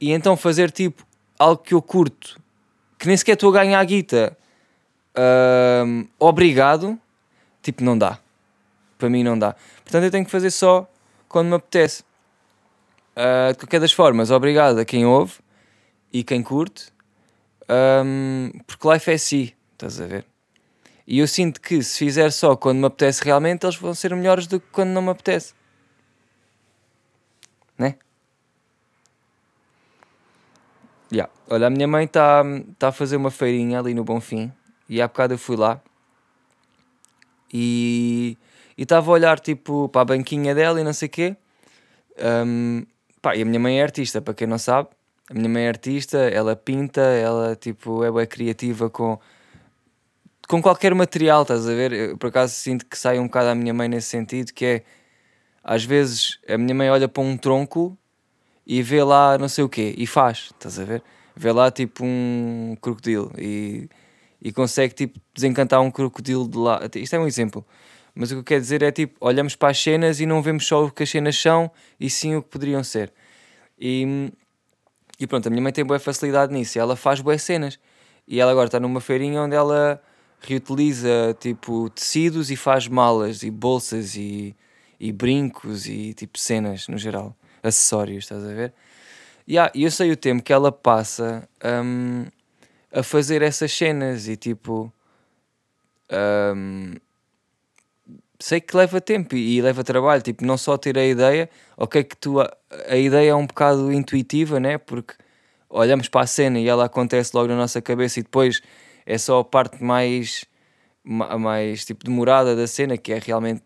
e 0.00 0.12
então 0.12 0.36
fazer, 0.36 0.70
tipo, 0.70 1.06
algo 1.38 1.62
que 1.62 1.74
eu 1.74 1.80
curto, 1.80 2.40
que 2.98 3.06
nem 3.06 3.16
sequer 3.16 3.34
estou 3.34 3.50
a 3.50 3.52
ganhar 3.52 3.80
a 3.80 3.84
guita, 3.84 4.36
uh, 5.16 6.08
obrigado, 6.18 6.98
tipo, 7.62 7.82
não 7.82 7.96
dá. 7.96 8.18
Para 8.98 9.08
mim 9.08 9.22
não 9.22 9.38
dá. 9.38 9.54
Portanto, 9.82 10.04
eu 10.04 10.10
tenho 10.10 10.24
que 10.24 10.30
fazer 10.30 10.50
só 10.50 10.88
quando 11.28 11.48
me 11.48 11.54
apetece. 11.54 12.02
Uh, 13.16 13.52
de 13.52 13.58
qualquer 13.58 13.80
das 13.80 13.92
formas, 13.92 14.30
obrigado 14.30 14.78
a 14.78 14.84
quem 14.84 15.06
ouve 15.06 15.34
e 16.12 16.24
quem 16.24 16.42
curte, 16.42 16.92
um, 18.04 18.50
porque 18.66 18.88
life 18.88 19.10
é 19.10 19.18
si, 19.18 19.54
estás 19.72 20.00
a 20.00 20.06
ver? 20.06 20.26
E 21.06 21.18
eu 21.18 21.28
sinto 21.28 21.60
que 21.60 21.82
se 21.82 21.98
fizer 21.98 22.30
só 22.30 22.56
quando 22.56 22.78
me 22.78 22.86
apetece 22.86 23.22
realmente, 23.24 23.64
eles 23.64 23.76
vão 23.76 23.94
ser 23.94 24.14
melhores 24.14 24.46
do 24.46 24.58
que 24.58 24.66
quando 24.72 24.90
não 24.90 25.02
me 25.02 25.10
apetece. 25.10 25.54
Né? 27.76 27.96
Yeah. 31.12 31.32
Olha, 31.48 31.66
a 31.66 31.70
minha 31.70 31.86
mãe 31.86 32.04
está 32.04 32.42
tá 32.78 32.88
a 32.88 32.92
fazer 32.92 33.16
uma 33.16 33.30
feirinha 33.30 33.78
ali 33.78 33.92
no 33.92 34.02
Bonfim 34.02 34.52
e 34.88 35.02
há 35.02 35.06
bocado 35.06 35.34
eu 35.34 35.38
fui 35.38 35.56
lá 35.56 35.80
e 37.52 38.36
estava 38.82 39.10
a 39.10 39.14
olhar 39.14 39.38
tipo 39.40 39.88
para 39.88 40.02
a 40.02 40.04
banquinha 40.04 40.54
dela 40.54 40.80
e 40.80 40.84
não 40.84 40.92
sei 40.92 41.06
o 41.06 41.10
quê. 41.10 41.36
Um, 42.18 42.84
Pá, 43.24 43.34
e 43.34 43.40
a 43.40 43.44
minha 43.46 43.58
mãe 43.58 43.80
é 43.80 43.82
artista, 43.82 44.20
para 44.20 44.34
quem 44.34 44.46
não 44.46 44.58
sabe. 44.58 44.90
A 45.30 45.32
minha 45.32 45.48
mãe 45.48 45.64
é 45.64 45.68
artista, 45.68 46.18
ela 46.18 46.54
pinta, 46.54 47.00
ela 47.00 47.56
tipo, 47.56 48.04
é 48.04 48.12
bem 48.12 48.26
criativa 48.26 48.90
com, 48.90 49.18
com 50.46 50.60
qualquer 50.60 50.94
material, 50.94 51.40
estás 51.40 51.66
a 51.66 51.72
ver? 51.72 51.92
Eu, 51.94 52.18
por 52.18 52.28
acaso 52.28 52.52
sinto 52.52 52.84
que 52.84 52.98
sai 52.98 53.18
um 53.18 53.24
bocado 53.26 53.48
a 53.48 53.54
minha 53.54 53.72
mãe 53.72 53.88
nesse 53.88 54.08
sentido, 54.08 54.52
que 54.52 54.66
é 54.66 54.82
às 55.62 55.82
vezes 55.84 56.38
a 56.46 56.58
minha 56.58 56.74
mãe 56.74 56.90
olha 56.90 57.08
para 57.08 57.22
um 57.22 57.34
tronco 57.38 57.96
e 58.66 58.82
vê 58.82 59.02
lá 59.02 59.38
não 59.38 59.48
sei 59.48 59.64
o 59.64 59.70
quê 59.70 59.94
e 59.96 60.06
faz, 60.06 60.50
estás 60.52 60.78
a 60.78 60.84
ver? 60.84 61.02
Vê 61.34 61.50
lá 61.50 61.70
tipo 61.70 62.04
um 62.04 62.76
crocodilo 62.78 63.32
e, 63.38 63.88
e 64.42 64.52
consegue 64.52 64.94
tipo 64.94 65.18
desencantar 65.32 65.80
um 65.80 65.90
crocodilo 65.90 66.46
de 66.46 66.58
lá. 66.58 66.82
Isto 66.94 67.16
é 67.16 67.18
um 67.18 67.26
exemplo. 67.26 67.66
Mas 68.14 68.30
o 68.30 68.34
que 68.34 68.40
eu 68.40 68.44
quero 68.44 68.60
dizer 68.60 68.82
é 68.82 68.92
tipo, 68.92 69.16
olhamos 69.20 69.56
para 69.56 69.70
as 69.70 69.82
cenas 69.82 70.20
e 70.20 70.26
não 70.26 70.40
vemos 70.40 70.66
só 70.66 70.84
o 70.84 70.90
que 70.90 71.02
as 71.02 71.10
cenas 71.10 71.36
são 71.36 71.70
e 71.98 72.08
sim 72.08 72.36
o 72.36 72.42
que 72.42 72.48
poderiam 72.48 72.84
ser. 72.84 73.12
E, 73.78 74.30
e 75.18 75.26
pronto, 75.26 75.48
a 75.48 75.50
minha 75.50 75.62
mãe 75.62 75.72
tem 75.72 75.84
boa 75.84 75.98
facilidade 75.98 76.52
nisso, 76.52 76.78
ela 76.78 76.94
faz 76.94 77.20
boas 77.20 77.42
cenas. 77.42 77.78
E 78.26 78.40
ela 78.40 78.52
agora 78.52 78.66
está 78.66 78.78
numa 78.78 79.00
feirinha 79.00 79.42
onde 79.42 79.56
ela 79.56 80.00
reutiliza 80.40 81.36
tipo 81.40 81.90
tecidos 81.90 82.50
e 82.50 82.56
faz 82.56 82.86
malas 82.86 83.42
e 83.42 83.50
bolsas 83.50 84.14
e, 84.14 84.54
e 85.00 85.12
brincos 85.12 85.86
e 85.86 86.14
tipo 86.14 86.38
cenas 86.38 86.86
no 86.86 86.96
geral, 86.96 87.36
acessórios, 87.62 88.24
estás 88.24 88.44
a 88.44 88.52
ver? 88.54 88.72
E 89.46 89.54
yeah, 89.54 89.72
eu 89.74 89.90
sei 89.90 90.10
o 90.12 90.16
tempo 90.16 90.42
que 90.42 90.52
ela 90.52 90.72
passa 90.72 91.46
um, 91.62 92.24
a 92.92 93.02
fazer 93.02 93.42
essas 93.42 93.72
cenas 93.72 94.28
e 94.28 94.36
tipo. 94.36 94.92
Um, 96.10 96.94
sei 98.38 98.60
que 98.60 98.76
leva 98.76 99.00
tempo 99.00 99.34
e, 99.36 99.60
leva 99.62 99.84
trabalho, 99.84 100.22
tipo, 100.22 100.44
não 100.44 100.56
só 100.56 100.76
ter 100.76 100.98
a 100.98 101.04
ideia, 101.04 101.48
ok, 101.76 102.04
que 102.04 102.16
tu, 102.16 102.40
a, 102.40 102.52
a, 102.88 102.96
ideia 102.96 103.30
é 103.30 103.34
um 103.34 103.46
bocado 103.46 103.92
intuitiva, 103.92 104.58
né? 104.58 104.78
Porque 104.78 105.14
olhamos 105.68 106.08
para 106.08 106.22
a 106.22 106.26
cena 106.26 106.58
e 106.58 106.68
ela 106.68 106.84
acontece 106.86 107.32
logo 107.34 107.48
na 107.48 107.56
nossa 107.56 107.80
cabeça 107.80 108.20
e 108.20 108.22
depois 108.22 108.60
é 109.06 109.18
só 109.18 109.40
a 109.40 109.44
parte 109.44 109.82
mais, 109.82 110.44
mais 111.04 111.84
tipo, 111.84 112.04
demorada 112.04 112.56
da 112.56 112.66
cena, 112.66 112.96
que 112.96 113.12
é 113.12 113.18
realmente 113.18 113.62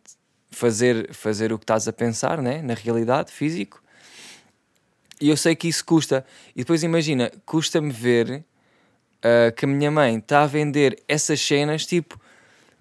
fazer, 0.50 1.12
fazer 1.14 1.52
o 1.52 1.58
que 1.58 1.64
estás 1.64 1.88
a 1.88 1.92
pensar, 1.92 2.42
né? 2.42 2.62
Na 2.62 2.74
realidade, 2.74 3.32
físico. 3.32 3.82
E 5.20 5.28
eu 5.30 5.36
sei 5.36 5.56
que 5.56 5.68
isso 5.68 5.84
custa. 5.84 6.24
E 6.54 6.60
depois 6.60 6.82
imagina, 6.82 7.30
custa-me 7.44 7.90
ver 7.90 8.44
uh, 9.18 9.52
que 9.56 9.64
a 9.64 9.68
minha 9.68 9.90
mãe 9.90 10.16
está 10.16 10.42
a 10.42 10.46
vender 10.46 11.02
essas 11.08 11.40
cenas, 11.40 11.84
tipo, 11.84 12.20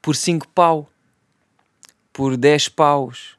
por 0.01 0.15
5 0.15 0.47
pau 0.49 0.89
por 2.17 2.35
10 2.35 2.69
paus. 2.69 3.37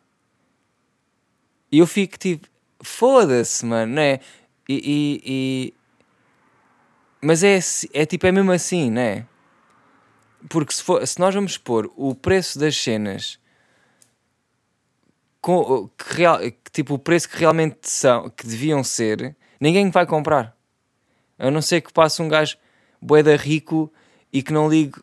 E 1.71 1.81
eu 1.81 1.87
fico 1.87 2.17
tipo, 2.17 2.47
foda-se, 2.81 3.67
mano, 3.67 3.97
não 3.97 4.03
é? 4.03 4.21
E, 4.69 4.75
e, 4.77 5.23
e, 5.25 5.75
Mas 7.21 7.43
é, 7.43 7.59
é 7.93 8.07
tipo, 8.07 8.25
é 8.25 8.31
mesmo 8.31 8.53
assim, 8.53 8.89
não 8.89 9.03
é? 9.03 9.27
Porque 10.49 10.73
se, 10.73 10.81
for, 10.85 11.05
se 11.05 11.19
nós 11.19 11.35
vamos 11.35 11.59
pôr 11.59 11.91
o 11.97 12.15
preço 12.15 12.57
das 12.57 12.77
cenas 12.77 13.41
com, 15.41 15.89
que 15.89 16.15
real, 16.15 16.39
que, 16.39 16.71
tipo 16.71 16.95
o 16.95 16.99
preço 17.01 17.29
que 17.29 17.37
realmente 17.37 17.79
são, 17.83 18.31
que 18.31 18.47
deviam 18.47 18.85
ser, 18.85 19.35
ninguém 19.59 19.91
vai 19.91 20.07
comprar. 20.07 20.57
A 21.37 21.51
não 21.51 21.61
ser 21.61 21.81
que 21.81 21.93
passe 21.93 22.23
um 22.23 22.29
gajo 22.29 22.57
boeda 23.03 23.35
rico 23.35 23.93
e 24.33 24.41
que 24.41 24.53
não 24.53 24.69
ligue 24.69 25.03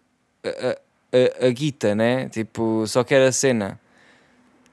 a, 1.41 1.47
a 1.47 1.49
guita, 1.51 1.95
né? 1.95 2.29
Tipo, 2.29 2.85
só 2.87 3.03
quer 3.03 3.21
a 3.21 3.31
cena. 3.31 3.79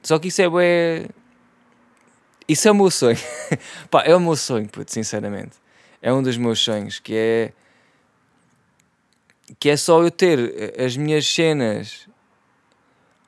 Só 0.01 0.19
que 0.19 0.27
isso 0.27 0.41
é 0.41 0.49
bué... 0.49 1.07
Isso 2.47 2.67
é 2.67 2.71
o 2.71 2.75
meu 2.75 2.91
sonho. 2.91 3.17
Pá, 3.89 4.03
é 4.03 4.15
o 4.15 4.19
meu 4.19 4.35
sonho, 4.35 4.67
puto, 4.67 4.91
sinceramente. 4.91 5.55
É 6.01 6.11
um 6.11 6.21
dos 6.21 6.37
meus 6.37 6.59
sonhos, 6.59 6.99
que 6.99 7.15
é... 7.15 7.53
Que 9.59 9.69
é 9.69 9.77
só 9.77 10.01
eu 10.01 10.11
ter 10.11 10.73
as 10.77 10.97
minhas 10.97 11.25
cenas 11.25 12.07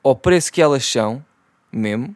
ao 0.02 0.14
preço 0.14 0.52
que 0.52 0.62
elas 0.62 0.84
são, 0.84 1.24
mesmo. 1.72 2.14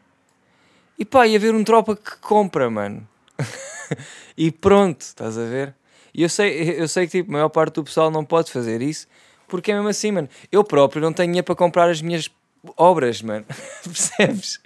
E 0.98 1.04
pá, 1.04 1.26
e 1.26 1.34
haver 1.34 1.54
um 1.54 1.64
tropa 1.64 1.96
que 1.96 2.16
compra, 2.18 2.70
mano. 2.70 3.08
e 4.36 4.50
pronto, 4.50 5.00
estás 5.00 5.38
a 5.38 5.44
ver? 5.44 5.74
E 6.12 6.22
eu 6.22 6.28
sei, 6.28 6.80
eu 6.80 6.86
sei 6.86 7.06
que 7.06 7.18
tipo, 7.18 7.30
a 7.30 7.32
maior 7.32 7.48
parte 7.48 7.74
do 7.74 7.84
pessoal 7.84 8.10
não 8.10 8.24
pode 8.24 8.52
fazer 8.52 8.82
isso, 8.82 9.06
porque 9.50 9.72
é 9.72 9.74
mesmo 9.74 9.88
assim, 9.88 10.12
mano. 10.12 10.28
Eu 10.50 10.64
próprio 10.64 11.02
não 11.02 11.12
tenho 11.12 11.28
dinheiro 11.28 11.44
para 11.44 11.56
comprar 11.56 11.90
as 11.90 12.00
minhas 12.00 12.30
obras, 12.76 13.20
mano. 13.20 13.44
Percebes? 13.84 14.60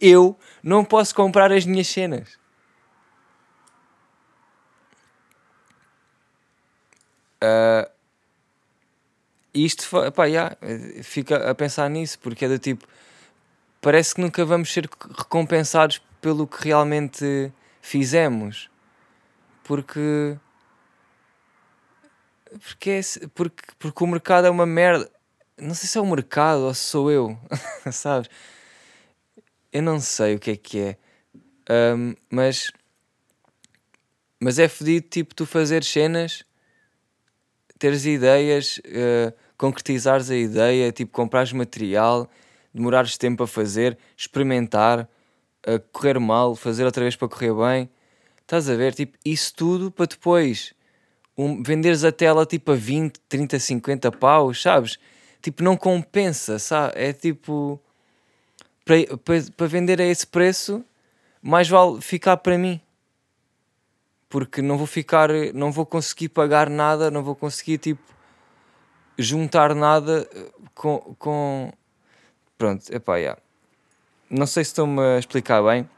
Eu 0.00 0.38
não 0.62 0.84
posso 0.84 1.14
comprar 1.14 1.50
as 1.50 1.64
minhas 1.64 1.88
cenas. 1.88 2.38
Uh, 7.42 7.88
isto, 9.54 9.88
pá, 10.12 10.26
yeah, 10.26 10.56
fica 11.02 11.50
a 11.50 11.54
pensar 11.54 11.88
nisso, 11.88 12.18
porque 12.18 12.44
é 12.44 12.48
do 12.48 12.58
tipo, 12.58 12.86
parece 13.80 14.14
que 14.14 14.20
nunca 14.20 14.44
vamos 14.44 14.72
ser 14.72 14.88
recompensados 15.16 16.00
pelo 16.20 16.46
que 16.46 16.64
realmente 16.64 17.52
fizemos, 17.80 18.68
porque 19.64 20.36
porque, 22.60 22.90
é, 22.90 23.00
porque, 23.34 23.62
porque 23.78 24.04
o 24.04 24.06
mercado 24.06 24.46
é 24.46 24.50
uma 24.50 24.66
merda. 24.66 25.10
Não 25.56 25.74
sei 25.74 25.88
se 25.88 25.98
é 25.98 26.00
o 26.00 26.06
mercado 26.06 26.60
ou 26.60 26.74
se 26.74 26.82
sou 26.82 27.10
eu, 27.10 27.38
sabes? 27.92 28.30
Eu 29.72 29.82
não 29.82 30.00
sei 30.00 30.36
o 30.36 30.38
que 30.38 30.52
é 30.52 30.56
que 30.56 30.78
é. 30.78 30.96
Um, 31.94 32.14
mas. 32.30 32.70
Mas 34.40 34.58
é 34.58 34.68
fedido, 34.68 35.08
tipo, 35.08 35.34
tu 35.34 35.44
fazer 35.44 35.82
cenas, 35.82 36.44
teres 37.76 38.06
ideias, 38.06 38.78
uh, 38.78 39.34
concretizares 39.56 40.30
a 40.30 40.36
ideia, 40.36 40.92
tipo, 40.92 41.10
comprares 41.10 41.52
material, 41.52 42.30
demorares 42.72 43.18
tempo 43.18 43.42
a 43.42 43.48
fazer, 43.48 43.98
experimentar, 44.16 45.10
uh, 45.66 45.80
correr 45.90 46.20
mal, 46.20 46.54
fazer 46.54 46.84
outra 46.84 47.02
vez 47.02 47.16
para 47.16 47.28
correr 47.28 47.52
bem. 47.52 47.90
Estás 48.42 48.70
a 48.70 48.76
ver? 48.76 48.94
Tipo, 48.94 49.18
isso 49.24 49.52
tudo 49.56 49.90
para 49.90 50.06
depois 50.06 50.72
um, 51.38 51.62
venderes 51.62 52.02
a 52.02 52.10
tela 52.10 52.44
tipo 52.44 52.72
a 52.72 52.74
20, 52.74 53.20
30, 53.28 53.60
50 53.60 54.10
paus, 54.10 54.60
sabes? 54.60 54.98
Tipo, 55.40 55.62
não 55.62 55.76
compensa, 55.76 56.58
sabe? 56.58 56.94
É 56.96 57.12
tipo. 57.12 57.80
Para, 58.84 59.66
vender 59.66 60.00
a 60.00 60.04
esse 60.04 60.26
preço, 60.26 60.82
mais 61.40 61.68
vale 61.68 62.00
ficar 62.00 62.38
para 62.38 62.58
mim. 62.58 62.80
Porque 64.28 64.60
não 64.60 64.76
vou 64.76 64.86
ficar, 64.86 65.30
não 65.54 65.70
vou 65.70 65.86
conseguir 65.86 66.30
pagar 66.30 66.68
nada, 66.68 67.10
não 67.10 67.22
vou 67.22 67.36
conseguir 67.36 67.78
tipo 67.78 68.02
juntar 69.16 69.74
nada 69.74 70.28
eh, 70.34 70.50
com. 70.74 71.14
com... 71.18 71.72
Pronto, 72.56 72.84
epá, 72.92 73.18
yeah. 73.18 73.40
não 74.28 74.46
sei 74.46 74.64
se 74.64 74.70
estou-me 74.70 75.00
a 75.00 75.18
explicar 75.18 75.62
bem, 75.62 75.88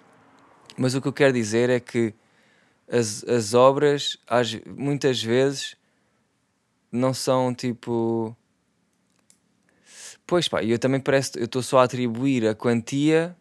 mas 0.76 0.94
o 0.94 1.00
que 1.00 1.08
eu 1.08 1.12
quero 1.12 1.32
dizer 1.32 1.70
é 1.70 1.80
que 1.80 2.12
as, 2.90 3.24
as 3.24 3.54
obras 3.54 4.18
às, 4.26 4.54
muitas 4.66 5.22
vezes 5.22 5.76
não 6.90 7.14
são 7.14 7.54
tipo. 7.54 8.36
Pois 10.26 10.48
pá, 10.48 10.62
eu 10.62 10.78
também 10.78 11.00
parece 11.00 11.38
eu 11.38 11.44
estou 11.44 11.62
só 11.62 11.78
a 11.80 11.84
atribuir 11.84 12.46
a 12.46 12.54
quantia 12.54 13.36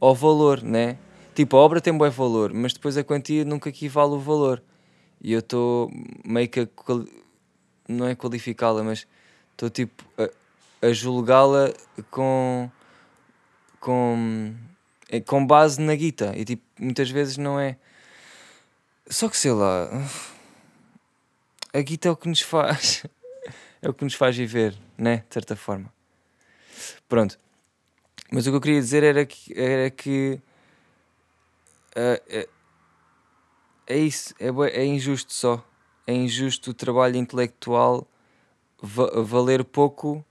ao 0.00 0.14
valor, 0.14 0.62
né? 0.62 0.98
Tipo, 1.34 1.56
a 1.56 1.60
obra 1.60 1.80
tem 1.80 1.96
bom 1.96 2.08
valor, 2.10 2.52
mas 2.52 2.72
depois 2.72 2.96
a 2.96 3.04
quantia 3.04 3.44
nunca 3.44 3.68
equivale 3.68 4.12
o 4.12 4.18
valor. 4.18 4.62
E 5.20 5.32
eu 5.32 5.40
estou 5.40 5.90
meio 6.24 6.48
que 6.48 6.60
a 6.60 6.66
quali- 6.66 7.10
não 7.88 8.06
é 8.06 8.14
qualificá-la, 8.14 8.82
mas 8.82 9.06
estou 9.52 9.70
tipo 9.70 10.04
a, 10.16 10.86
a 10.86 10.92
julgá-la 10.92 11.72
com 12.10 12.70
com 13.80 14.54
é, 15.08 15.20
com 15.20 15.46
base 15.46 15.80
na 15.80 15.94
guita 15.94 16.32
e 16.36 16.44
tipo 16.44 16.62
muitas 16.78 17.10
vezes 17.10 17.36
não 17.36 17.58
é 17.58 17.76
só 19.08 19.28
que 19.28 19.36
sei 19.36 19.52
lá 19.52 19.88
a 21.72 21.80
guita 21.80 22.08
é 22.08 22.10
o 22.10 22.16
que 22.16 22.28
nos 22.28 22.40
faz 22.40 23.04
é 23.82 23.88
o 23.88 23.94
que 23.94 24.04
nos 24.04 24.14
faz 24.14 24.36
viver, 24.36 24.76
né? 24.96 25.24
De 25.28 25.34
certa 25.34 25.54
forma. 25.56 25.92
Pronto. 27.08 27.38
Mas 28.30 28.46
o 28.46 28.50
que 28.50 28.56
eu 28.56 28.60
queria 28.60 28.80
dizer 28.80 29.02
era 29.02 29.24
que, 29.24 29.58
era 29.58 29.90
que 29.90 30.40
ah, 31.96 32.20
é, 32.28 32.48
é 33.86 33.96
isso, 33.98 34.34
é, 34.38 34.48
é 34.72 34.84
injusto 34.84 35.32
só. 35.32 35.64
É 36.06 36.12
injusto 36.12 36.70
o 36.70 36.74
trabalho 36.74 37.16
intelectual 37.16 38.06
va- 38.82 39.22
valer 39.22 39.64
pouco 39.64 40.24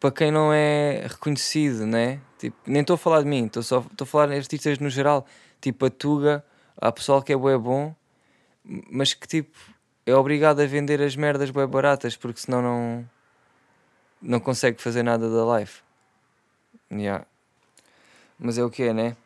para 0.00 0.10
quem 0.10 0.30
não 0.30 0.52
é 0.52 1.06
reconhecido, 1.06 1.86
né? 1.86 2.20
Tipo, 2.38 2.56
nem 2.66 2.80
estou 2.80 2.94
a 2.94 2.98
falar 2.98 3.22
de 3.22 3.28
mim, 3.28 3.46
estou 3.46 3.86
a 4.00 4.06
falar 4.06 4.26
de 4.28 4.34
artistas 4.34 4.78
no 4.78 4.90
geral. 4.90 5.26
Tipo, 5.60 5.86
a 5.86 5.90
Tuga, 5.90 6.44
há 6.76 6.92
pessoal 6.92 7.22
que 7.22 7.32
é 7.32 7.36
bué 7.36 7.56
bom, 7.58 7.94
mas 8.64 9.14
que 9.14 9.26
tipo 9.26 9.58
é 10.04 10.14
obrigado 10.14 10.60
a 10.60 10.66
vender 10.66 11.00
as 11.00 11.16
merdas 11.16 11.50
bué 11.50 11.66
baratas 11.66 12.16
porque 12.16 12.40
senão 12.40 12.62
não 12.62 13.10
não 14.20 14.40
consegue 14.40 14.80
fazer 14.80 15.02
nada 15.02 15.28
da 15.28 15.44
live. 15.44 15.72
Yeah. 16.90 17.26
Mas 18.38 18.58
é 18.58 18.64
o 18.64 18.70
que 18.70 18.84
é, 18.84 18.92
né? 18.92 19.16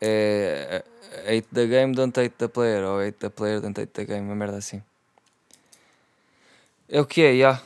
É 0.00 0.84
hate 1.26 1.48
the 1.52 1.66
game, 1.66 1.94
don't 1.94 2.18
hate 2.18 2.36
the 2.36 2.48
player, 2.48 2.84
ou 2.84 3.00
hate 3.00 3.18
the 3.18 3.30
player, 3.30 3.60
don't 3.60 3.78
hate 3.78 3.92
the 3.92 4.04
game, 4.04 4.26
uma 4.26 4.34
merda 4.34 4.58
assim. 4.58 4.82
É 6.88 7.00
o 7.00 7.06
que 7.06 7.22
é, 7.22 7.38
já. 7.38 7.62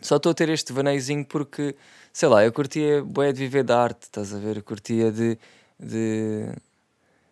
Só 0.00 0.16
estou 0.16 0.32
a 0.32 0.34
ter 0.34 0.48
este 0.48 0.72
vaneiozinho 0.72 1.24
porque, 1.24 1.76
sei 2.12 2.28
lá, 2.28 2.44
eu 2.44 2.52
curtia 2.52 3.02
bué 3.04 3.32
de 3.32 3.38
viver 3.40 3.64
da 3.64 3.82
arte, 3.82 4.02
estás 4.04 4.34
a 4.34 4.38
ver? 4.38 4.58
Eu 4.58 4.62
curtia 4.62 5.10
de, 5.12 5.38
de, 5.78 6.48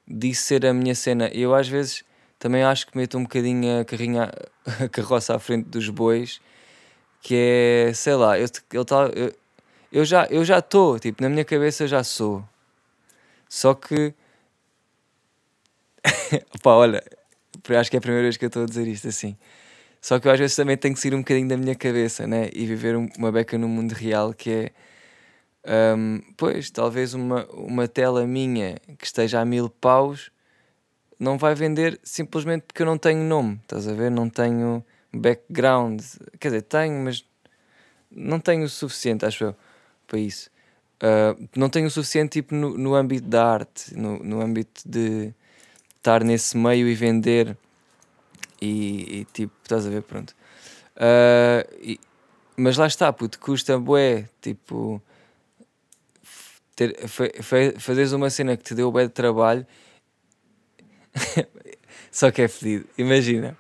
disso 0.07 0.45
ser 0.45 0.67
a 0.67 0.75
minha 0.75 0.95
cena. 0.95 1.29
Eu 1.29 1.55
às 1.55 1.69
vezes 1.69 2.05
também 2.39 2.63
acho 2.65 2.87
que 2.87 2.97
meto 2.97 3.19
um 3.19 3.23
bocadinho 3.25 3.81
a, 3.81 3.85
carrinha, 3.85 4.33
a 4.81 4.89
carroça 4.89 5.35
à 5.37 5.39
frente 5.39 5.67
dos 5.69 5.89
bois, 5.91 6.41
que 7.23 7.35
é, 7.89 7.93
sei 7.95 8.15
lá, 8.17 8.39
eu, 8.39 8.47
eu, 8.73 8.85
tá- 8.85 9.11
eu, 9.15 9.35
eu 9.93 10.05
já 10.07 10.27
eu 10.31 10.45
já 10.45 10.61
estou, 10.61 10.99
tipo, 11.01 11.23
na 11.23 11.29
minha 11.31 11.45
cabeça 11.45 11.87
já 11.89 12.05
sou. 12.05 12.45
Só 13.49 13.75
que, 13.75 14.15
pá, 16.63 16.73
olha, 16.75 17.03
acho 17.79 17.91
que 17.91 17.97
é 17.97 17.99
a 17.99 18.01
primeira 18.01 18.25
vez 18.25 18.37
que 18.37 18.45
eu 18.45 18.49
estou 18.49 18.63
a 18.65 18.67
dizer 18.67 18.87
isto 18.89 19.09
assim. 19.09 19.37
Só 20.01 20.19
que 20.19 20.29
eu 20.29 20.33
às 20.33 20.39
vezes 20.39 20.57
também 20.57 20.77
tenho 20.77 20.95
que 20.95 21.01
sair 21.01 21.15
um 21.15 21.19
bocadinho 21.21 21.49
da 21.49 21.57
minha 21.57 21.75
cabeça, 21.75 22.27
né? 22.27 22.49
E 22.55 22.67
viver 22.67 22.97
um- 22.97 23.09
uma 23.19 23.31
beca 23.33 23.59
no 23.59 23.69
mundo 23.69 23.93
real 23.93 24.33
que 24.35 24.51
é, 24.51 25.95
hum, 25.97 26.21
pois, 26.37 26.71
talvez 26.71 27.15
uma, 27.15 27.47
uma 27.53 27.87
tela 27.89 28.27
minha 28.27 28.77
que 28.99 29.05
esteja 29.05 29.41
a 29.41 29.45
mil 29.45 29.69
paus 29.69 30.31
não 31.19 31.39
vai 31.39 31.55
vender 31.55 32.01
simplesmente 32.03 32.63
porque 32.67 32.83
eu 32.83 32.87
não 32.87 32.99
tenho 32.99 33.23
nome, 33.25 33.59
estás 33.63 33.87
a 33.89 33.93
ver? 33.95 34.11
Não 34.11 34.29
tenho 34.31 34.85
background, 35.13 36.01
quer 36.39 36.49
dizer, 36.49 36.63
tenho, 36.63 37.05
mas 37.05 37.25
não 38.11 38.41
tenho 38.41 38.65
o 38.65 38.69
suficiente, 38.69 39.25
acho 39.27 39.45
eu, 39.45 39.57
para 40.07 40.19
isso. 40.19 40.51
Ah, 41.01 41.37
não 41.57 41.69
tenho 41.71 41.87
o 41.89 41.91
suficiente 41.91 42.33
tipo 42.41 42.55
no, 42.55 42.77
no 42.79 42.95
âmbito 42.95 43.29
da 43.29 43.45
arte, 43.47 43.95
no, 43.97 44.19
no 44.21 44.41
âmbito 44.41 44.83
de 44.87 45.33
estar 45.97 46.25
nesse 46.25 46.57
meio 46.57 46.89
e 46.89 46.95
vender 46.95 47.57
e, 48.61 49.21
e, 49.21 49.25
tipo, 49.27 49.53
estás 49.63 49.87
a 49.87 49.91
ver, 49.91 50.03
pronto. 50.03 50.35
Ah, 50.97 51.65
e- 51.81 52.01
mas 52.57 52.77
lá 52.77 52.87
está, 52.87 53.13
puto, 53.13 53.39
custa 53.41 53.79
bué, 53.79 54.29
tipo, 54.41 55.03
ter, 56.77 56.97
fa- 57.09 57.31
fa- 57.43 57.79
fazeres 57.79 58.13
uma 58.13 58.31
cena 58.31 58.57
que 58.57 58.65
te 58.65 58.75
deu 58.75 58.91
bué 58.93 59.05
de 59.07 59.13
trabalho, 59.13 59.67
só 62.11 62.31
que 62.31 62.43
é 62.43 62.49
fedido, 62.49 62.87
imagina. 62.99 63.57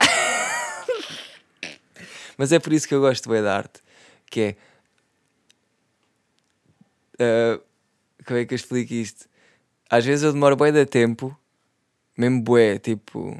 mas 2.36 2.52
é 2.52 2.58
por 2.58 2.72
isso 2.72 2.86
que 2.88 2.94
eu 2.94 3.00
gosto 3.00 3.28
bué 3.28 3.42
da 3.42 3.56
arte, 3.56 3.80
que 4.30 4.40
é, 4.40 4.56
ah, 7.20 7.60
como 8.26 8.38
é 8.38 8.44
que 8.44 8.54
eu 8.54 8.56
explico 8.56 8.92
isto? 8.94 9.26
Às 9.90 10.04
vezes 10.04 10.24
eu 10.24 10.32
demoro 10.32 10.56
bué 10.56 10.72
de 10.72 10.86
tempo, 10.86 11.36
mesmo 12.16 12.42
bué, 12.42 12.78
tipo... 12.78 13.36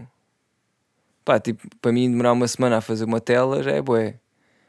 Pá, 1.24 1.40
tipo, 1.40 1.66
para 1.80 1.92
mim 1.92 2.10
demorar 2.10 2.32
uma 2.32 2.46
semana 2.46 2.78
a 2.78 2.80
fazer 2.80 3.04
uma 3.04 3.20
tela 3.20 3.62
já 3.62 3.72
é 3.72 3.80
bué. 3.80 4.16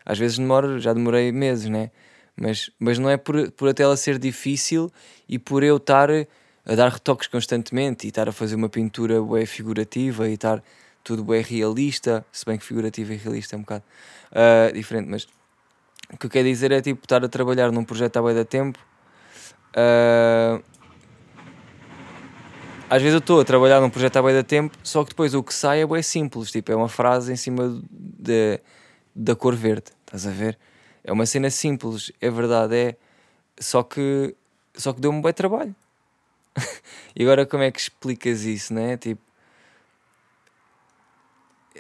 Às 0.06 0.18
vezes 0.18 0.38
demoro, 0.38 0.80
já 0.80 0.94
demorei 0.94 1.32
meses, 1.32 1.70
né? 1.70 1.92
Mas, 2.38 2.70
mas 2.80 3.00
não 3.00 3.10
é 3.10 3.18
por, 3.18 3.52
por 3.52 3.70
a 3.70 3.74
tela 3.74 3.96
ser 3.98 4.20
difícil 4.20 4.92
e 5.28 5.40
por 5.40 5.64
eu 5.64 5.78
estar 5.78 6.10
a 6.12 6.76
dar 6.76 6.90
retoques 6.90 7.28
constantemente 7.28 8.06
e 8.06 8.10
estar 8.10 8.28
a 8.28 8.32
fazer 8.32 8.56
uma 8.56 8.70
pintura 8.70 9.22
bué 9.22 9.46
figurativa 9.46 10.28
e 10.28 10.34
estar 10.34 10.64
tudo 11.04 11.24
bué 11.24 11.42
realista, 11.42 12.26
se 12.32 12.46
bem 12.46 12.58
que 12.58 12.66
figurativo 12.66 13.14
e 13.14 13.16
realista 13.16 13.56
é 13.56 13.58
um 13.58 13.62
bocado 13.62 13.84
ah, 14.32 14.72
diferente, 14.74 15.08
mas 15.08 15.28
o 16.12 16.18
que 16.18 16.26
eu 16.26 16.30
quero 16.30 16.48
dizer 16.48 16.72
é 16.72 16.82
tipo 16.82 17.06
estar 17.06 17.24
a 17.24 17.30
trabalhar 17.30 17.72
num 17.72 17.84
projeto 17.84 18.18
há 18.18 18.22
bué 18.22 18.34
de 18.34 18.44
tempo 18.44 18.80
ah, 19.76 20.60
às 22.96 23.02
vezes 23.02 23.16
eu 23.16 23.20
estou 23.20 23.42
a 23.42 23.44
trabalhar 23.44 23.82
num 23.82 23.90
projeto 23.90 24.16
há 24.16 24.22
bué 24.22 24.34
de 24.34 24.44
tempo, 24.44 24.78
só 24.82 25.04
que 25.04 25.10
depois 25.10 25.34
o 25.34 25.44
que 25.44 25.54
sai 25.54 25.82
é 25.82 25.86
bué 25.86 26.02
simples, 26.02 26.50
tipo, 26.50 26.72
é 26.72 26.76
uma 26.76 26.88
frase 26.88 27.34
em 27.34 27.36
cima 27.36 27.82
de, 27.92 28.62
da 29.14 29.36
cor 29.36 29.54
verde, 29.54 29.92
estás 30.06 30.26
a 30.26 30.32
ver? 30.32 30.58
É 31.04 31.12
uma 31.12 31.26
cena 31.26 31.50
simples, 31.50 32.10
é 32.22 32.30
verdade, 32.30 32.74
é. 32.74 32.96
Só 33.60 33.84
que, 33.84 34.34
só 34.74 34.94
que 34.94 35.02
deu-me 35.02 35.22
bué 35.22 35.34
trabalho. 35.34 35.76
e 37.14 37.24
agora 37.24 37.46
como 37.46 37.64
é 37.64 37.72
que 37.72 37.82
explicas 37.82 38.44
isso, 38.44 38.74
né? 38.74 38.96
Tipo, 38.96 39.22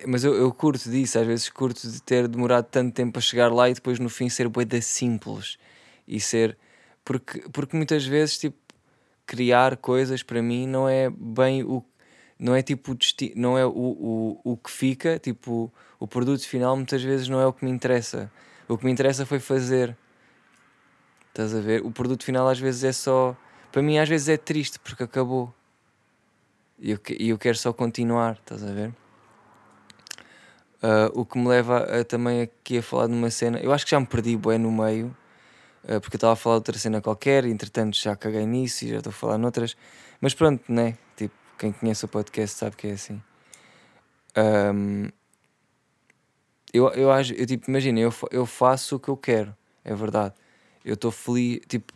mas 0.05 0.25
eu, 0.25 0.35
eu 0.35 0.51
curto 0.53 0.89
disso, 0.89 1.17
às 1.17 1.25
vezes 1.25 1.49
curto 1.49 1.89
de 1.89 2.01
ter 2.01 2.27
demorado 2.27 2.65
tanto 2.65 2.93
tempo 2.93 3.17
a 3.17 3.21
chegar 3.21 3.53
lá 3.53 3.69
e 3.69 3.73
depois 3.73 3.99
no 3.99 4.09
fim 4.09 4.27
ser 4.27 4.49
bué 4.49 4.65
da 4.65 4.81
simples 4.81 5.57
e 6.05 6.19
ser 6.19 6.57
porque, 7.05 7.39
porque 7.53 7.77
muitas 7.77 8.05
vezes 8.05 8.37
tipo 8.37 8.57
criar 9.25 9.77
coisas 9.77 10.23
para 10.23 10.41
mim 10.41 10.67
não 10.67 10.87
é 10.87 11.09
bem 11.09 11.63
o 11.63 11.83
não 12.37 12.53
é 12.53 12.61
tipo 12.61 12.91
o 12.91 12.97
não 13.35 13.57
é 13.57 13.65
o, 13.65 13.71
o, 13.71 14.41
o 14.43 14.57
que 14.57 14.69
fica, 14.69 15.17
tipo 15.17 15.71
o 15.99 16.07
produto 16.07 16.45
final 16.47 16.75
muitas 16.75 17.01
vezes 17.01 17.29
não 17.29 17.39
é 17.39 17.47
o 17.47 17.53
que 17.53 17.63
me 17.63 17.71
interessa. 17.71 18.31
O 18.67 18.77
que 18.77 18.85
me 18.85 18.91
interessa 18.91 19.25
foi 19.25 19.39
fazer. 19.39 19.95
Estás 21.29 21.55
a 21.55 21.61
ver? 21.61 21.81
O 21.85 21.91
produto 21.91 22.23
final 22.25 22.47
às 22.47 22.59
vezes 22.59 22.83
é 22.83 22.91
só 22.91 23.35
para 23.71 23.81
mim 23.81 23.97
às 23.97 24.09
vezes 24.09 24.29
é 24.29 24.37
triste 24.37 24.79
porque 24.79 25.03
acabou. 25.03 25.53
E 26.77 26.91
eu, 26.91 26.99
eu 27.19 27.37
quero 27.37 27.57
só 27.57 27.71
continuar, 27.71 28.33
estás 28.33 28.63
a 28.63 28.71
ver? 28.71 28.93
Ah, 30.87 31.09
o 31.13 31.25
que 31.25 31.37
me 31.37 31.47
leva 31.47 31.79
a, 31.79 32.03
também 32.03 32.41
aqui 32.41 32.77
a 32.77 32.83
falar 32.83 33.07
de 33.07 33.13
uma 33.13 33.31
cena. 33.31 33.57
Eu 33.59 33.73
acho 33.73 33.85
que 33.85 33.91
já 33.91 33.99
me 33.99 34.05
perdi 34.05 34.37
bué 34.37 34.57
no 34.57 34.71
meio, 34.71 35.15
porque 35.99 36.15
eu 36.15 36.17
estava 36.17 36.33
a 36.33 36.35
falar 36.35 36.55
outra 36.55 36.77
cena 36.77 37.01
qualquer, 37.01 37.45
entretanto 37.45 37.95
já 37.97 38.15
caguei 38.15 38.45
nisso 38.45 38.85
e 38.85 38.89
já 38.89 38.97
estou 38.97 39.11
a 39.11 39.13
falar 39.13 39.37
noutras. 39.37 39.77
Mas 40.19 40.33
pronto, 40.33 40.63
né? 40.71 40.97
Tipo, 41.15 41.35
quem 41.57 41.71
conhece 41.71 42.05
o 42.05 42.07
podcast 42.07 42.57
sabe 42.57 42.75
que 42.75 42.87
é 42.87 42.91
assim. 42.93 43.21
Ahm, 44.35 45.09
eu, 46.73 46.89
eu 46.89 47.11
acho, 47.11 47.33
eu 47.33 47.45
tipo, 47.45 47.69
imagina, 47.69 47.99
eu, 47.99 48.13
eu 48.31 48.45
faço 48.45 48.95
o 48.97 48.99
que 48.99 49.09
eu 49.09 49.15
quero, 49.15 49.55
é 49.83 49.93
verdade. 49.93 50.33
Eu 50.83 50.95
estou 50.95 51.11
feliz, 51.11 51.61
tipo, 51.67 51.93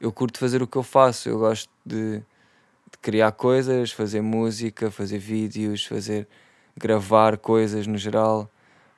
eu 0.00 0.12
curto 0.12 0.38
fazer 0.38 0.62
o 0.62 0.66
que 0.66 0.76
eu 0.76 0.82
faço, 0.82 1.28
eu 1.28 1.38
gosto 1.38 1.70
de, 1.84 2.18
de 2.18 2.98
criar 3.00 3.32
coisas, 3.32 3.92
fazer 3.92 4.20
música, 4.22 4.90
fazer 4.90 5.18
vídeos, 5.18 5.84
fazer 5.84 6.28
gravar 6.76 7.36
coisas 7.38 7.86
no 7.86 7.98
geral. 7.98 8.50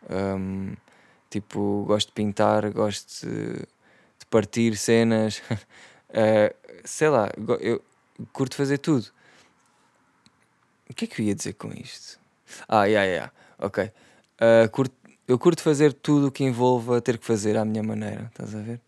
Ahm, 0.09 0.74
tipo, 1.30 1.85
gosto 1.87 2.09
de 2.09 2.14
pintar, 2.14 2.70
gosto 2.70 3.26
de 3.26 3.66
partir 4.34 4.76
cenas. 4.76 5.42
Eh, 6.16 6.54
sei 6.84 7.08
lá, 7.08 7.28
eu 7.60 7.82
curto 8.32 8.54
fazer 8.54 8.78
tudo. 8.78 9.06
O 10.88 10.94
que 10.94 11.04
é 11.06 11.08
que 11.08 11.20
eu 11.20 11.26
ia 11.26 11.34
dizer 11.34 11.54
com 11.54 11.72
isto? 11.72 12.20
Ah, 12.68 12.84
yeah, 12.84 13.04
yeah, 13.10 13.32
ok. 13.58 13.90
Ah, 14.38 14.68
curto- 14.68 14.94
eu 15.26 15.38
curto 15.38 15.62
fazer 15.62 15.92
tudo 15.92 16.28
o 16.28 16.32
que 16.32 16.44
envolva 16.44 17.00
ter 17.00 17.18
que 17.18 17.26
fazer 17.26 17.56
à 17.56 17.64
minha 17.64 17.82
maneira, 17.82 18.26
estás 18.30 18.54
a 18.54 18.60
ver? 18.60 18.80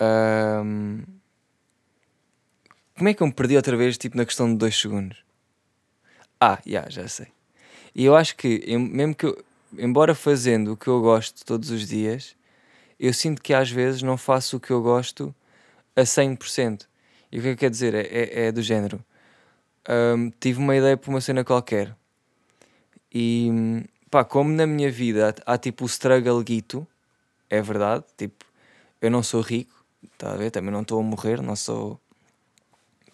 Ahm, 0.00 1.02
como 2.96 3.08
é 3.08 3.14
que 3.14 3.22
eu 3.22 3.26
me 3.26 3.32
perdi 3.32 3.56
outra 3.56 3.76
vez, 3.76 3.98
tipo, 3.98 4.16
na 4.16 4.24
questão 4.24 4.50
de 4.50 4.56
dois 4.56 4.78
segundos? 4.78 5.18
Ah, 6.40 6.58
yeah, 6.66 6.88
já 6.90 7.06
sei. 7.08 7.28
E 7.94 8.04
eu 8.04 8.16
acho 8.16 8.36
que, 8.36 8.76
mesmo 8.78 9.14
que 9.14 9.26
eu, 9.26 9.44
embora 9.78 10.14
fazendo 10.14 10.72
o 10.72 10.76
que 10.76 10.88
eu 10.88 11.00
gosto 11.00 11.44
todos 11.44 11.70
os 11.70 11.88
dias, 11.88 12.36
eu 13.02 13.12
sinto 13.12 13.42
que 13.42 13.52
às 13.52 13.68
vezes 13.68 14.00
não 14.02 14.16
faço 14.16 14.56
o 14.56 14.60
que 14.60 14.70
eu 14.70 14.80
gosto 14.80 15.34
a 15.96 16.02
100%. 16.02 16.86
E 17.32 17.38
o 17.38 17.42
que 17.42 17.48
eu 17.48 17.56
quero 17.56 17.70
dizer 17.72 17.94
é, 17.94 18.02
é, 18.02 18.46
é 18.46 18.52
do 18.52 18.62
género. 18.62 19.04
um, 20.16 20.30
tive 20.38 20.60
uma 20.60 20.76
ideia 20.76 20.96
para 20.96 21.10
uma 21.10 21.20
cena 21.20 21.44
qualquer. 21.44 21.96
E 23.12 23.50
pá, 24.08 24.24
como 24.24 24.50
na 24.52 24.66
minha 24.66 24.90
vida 24.90 25.34
há, 25.46 25.54
há 25.54 25.58
tipo 25.58 25.84
o 25.84 25.88
struggle 25.88 26.40
guito, 26.42 26.86
é 27.50 27.60
verdade, 27.60 28.04
tipo, 28.16 28.44
eu 29.00 29.10
não 29.10 29.22
sou 29.22 29.40
rico, 29.40 29.84
está 30.12 30.32
a 30.32 30.36
ver? 30.36 30.50
Também 30.52 30.70
não 30.70 30.82
estou 30.82 31.00
a 31.00 31.02
morrer, 31.02 31.42
não 31.42 31.56
sou. 31.56 32.00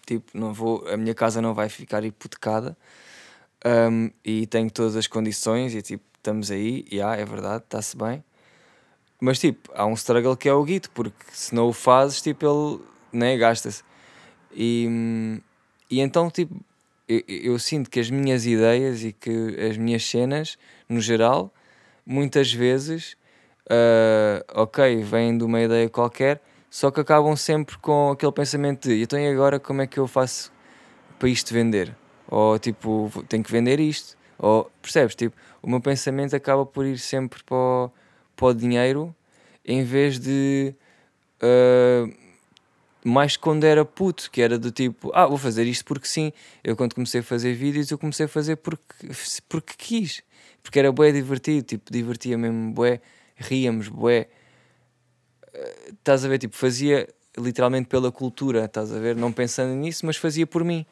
Tipo, 0.05 0.37
não 0.37 0.53
vou, 0.53 0.87
a 0.87 0.97
minha 0.97 1.15
casa 1.15 1.41
não 1.41 1.53
vai 1.53 1.69
ficar 1.69 2.03
hipotecada 2.03 2.77
um, 3.65 4.11
e 4.23 4.47
tenho 4.47 4.69
todas 4.71 4.95
as 4.95 5.07
condições 5.07 5.73
e 5.75 5.81
tipo, 5.81 6.03
estamos 6.17 6.51
aí, 6.51 6.85
e 6.91 6.95
yeah, 6.97 7.19
é 7.19 7.25
verdade, 7.25 7.63
está-se 7.63 7.97
bem. 7.97 8.23
Mas 9.19 9.39
tipo, 9.39 9.69
há 9.73 9.85
um 9.85 9.93
struggle 9.93 10.37
que 10.37 10.47
é 10.47 10.53
o 10.53 10.63
guito, 10.63 10.89
porque 10.91 11.25
se 11.31 11.53
não 11.53 11.67
o 11.67 11.73
fazes, 11.73 12.21
tipo, 12.21 12.45
ele 12.45 12.83
né, 13.11 13.37
gasta-se. 13.37 13.83
E, 14.51 15.41
e 15.89 15.99
então, 15.99 16.29
tipo, 16.29 16.55
eu, 17.07 17.23
eu, 17.27 17.59
sinto 17.59 17.89
que 17.89 17.99
as 17.99 18.09
minhas 18.09 18.45
ideias 18.45 19.03
e 19.03 19.11
que 19.11 19.57
as 19.69 19.77
minhas 19.77 20.05
cenas, 20.05 20.57
no 20.87 21.01
geral, 21.01 21.51
muitas 22.05 22.53
vezes, 22.53 23.17
uh, 23.65 24.43
ok, 24.61 25.03
vêm 25.03 25.37
de 25.37 25.43
uma 25.43 25.61
ideia 25.61 25.89
qualquer, 25.89 26.41
só 26.69 26.91
que 26.91 26.99
acabam 26.99 27.35
sempre 27.35 27.77
com 27.79 28.11
aquele 28.11 28.31
pensamento 28.31 28.87
de 28.87 29.01
então 29.01 29.19
e 29.19 29.27
agora 29.27 29.59
como 29.59 29.81
é 29.81 29.87
que 29.87 29.99
eu 29.99 30.07
faço 30.07 30.51
para 31.17 31.27
isto 31.27 31.53
vender? 31.53 31.95
Ou 32.27 32.59
tipo, 32.59 33.11
tenho 33.27 33.43
que 33.43 33.51
vender 33.51 33.79
isto. 33.79 34.17
Ou, 34.37 34.71
percebes? 34.81 35.15
Tipo, 35.15 35.35
o 35.61 35.69
meu 35.69 35.81
pensamento 35.81 36.35
acaba 36.35 36.65
por 36.65 36.85
ir 36.85 36.97
sempre 36.99 37.43
para 37.43 37.55
o, 37.55 37.91
para 38.39 38.47
o 38.47 38.53
dinheiro 38.53 39.13
em 39.65 39.83
vez 39.83 40.17
de. 40.17 40.73
Uh, 41.43 42.17
mais 43.03 43.35
quando 43.35 43.65
era 43.65 43.83
puto, 43.83 44.31
que 44.31 44.41
era 44.41 44.57
do 44.57 44.71
tipo, 44.71 45.11
ah, 45.13 45.25
vou 45.25 45.37
fazer 45.37 45.65
isto 45.65 45.83
porque 45.83 46.07
sim. 46.07 46.31
Eu 46.63 46.75
quando 46.75 46.95
comecei 46.95 47.19
a 47.19 47.23
fazer 47.23 47.53
vídeos, 47.53 47.91
eu 47.91 47.97
comecei 47.97 48.25
a 48.25 48.29
fazer 48.29 48.55
porque, 48.55 49.07
porque 49.49 49.73
quis. 49.77 50.23
Porque 50.63 50.79
era 50.79 50.91
bué 50.91 51.11
divertido, 51.11 51.65
tipo, 51.65 51.91
divertia 51.91 52.37
mesmo 52.37 52.71
bué, 52.71 53.01
ríamos 53.35 53.89
bué. 53.89 54.29
Uh, 55.53 55.93
estás 55.93 56.23
a 56.23 56.29
ver, 56.29 56.39
tipo, 56.39 56.55
fazia 56.55 57.07
literalmente 57.37 57.89
pela 57.89 58.11
cultura, 58.11 58.65
estás 58.65 58.93
a 58.93 58.99
ver? 58.99 59.15
Não 59.17 59.33
pensando 59.33 59.73
nisso, 59.75 60.05
mas 60.05 60.15
fazia 60.15 60.47
por 60.47 60.63
mim. 60.63 60.85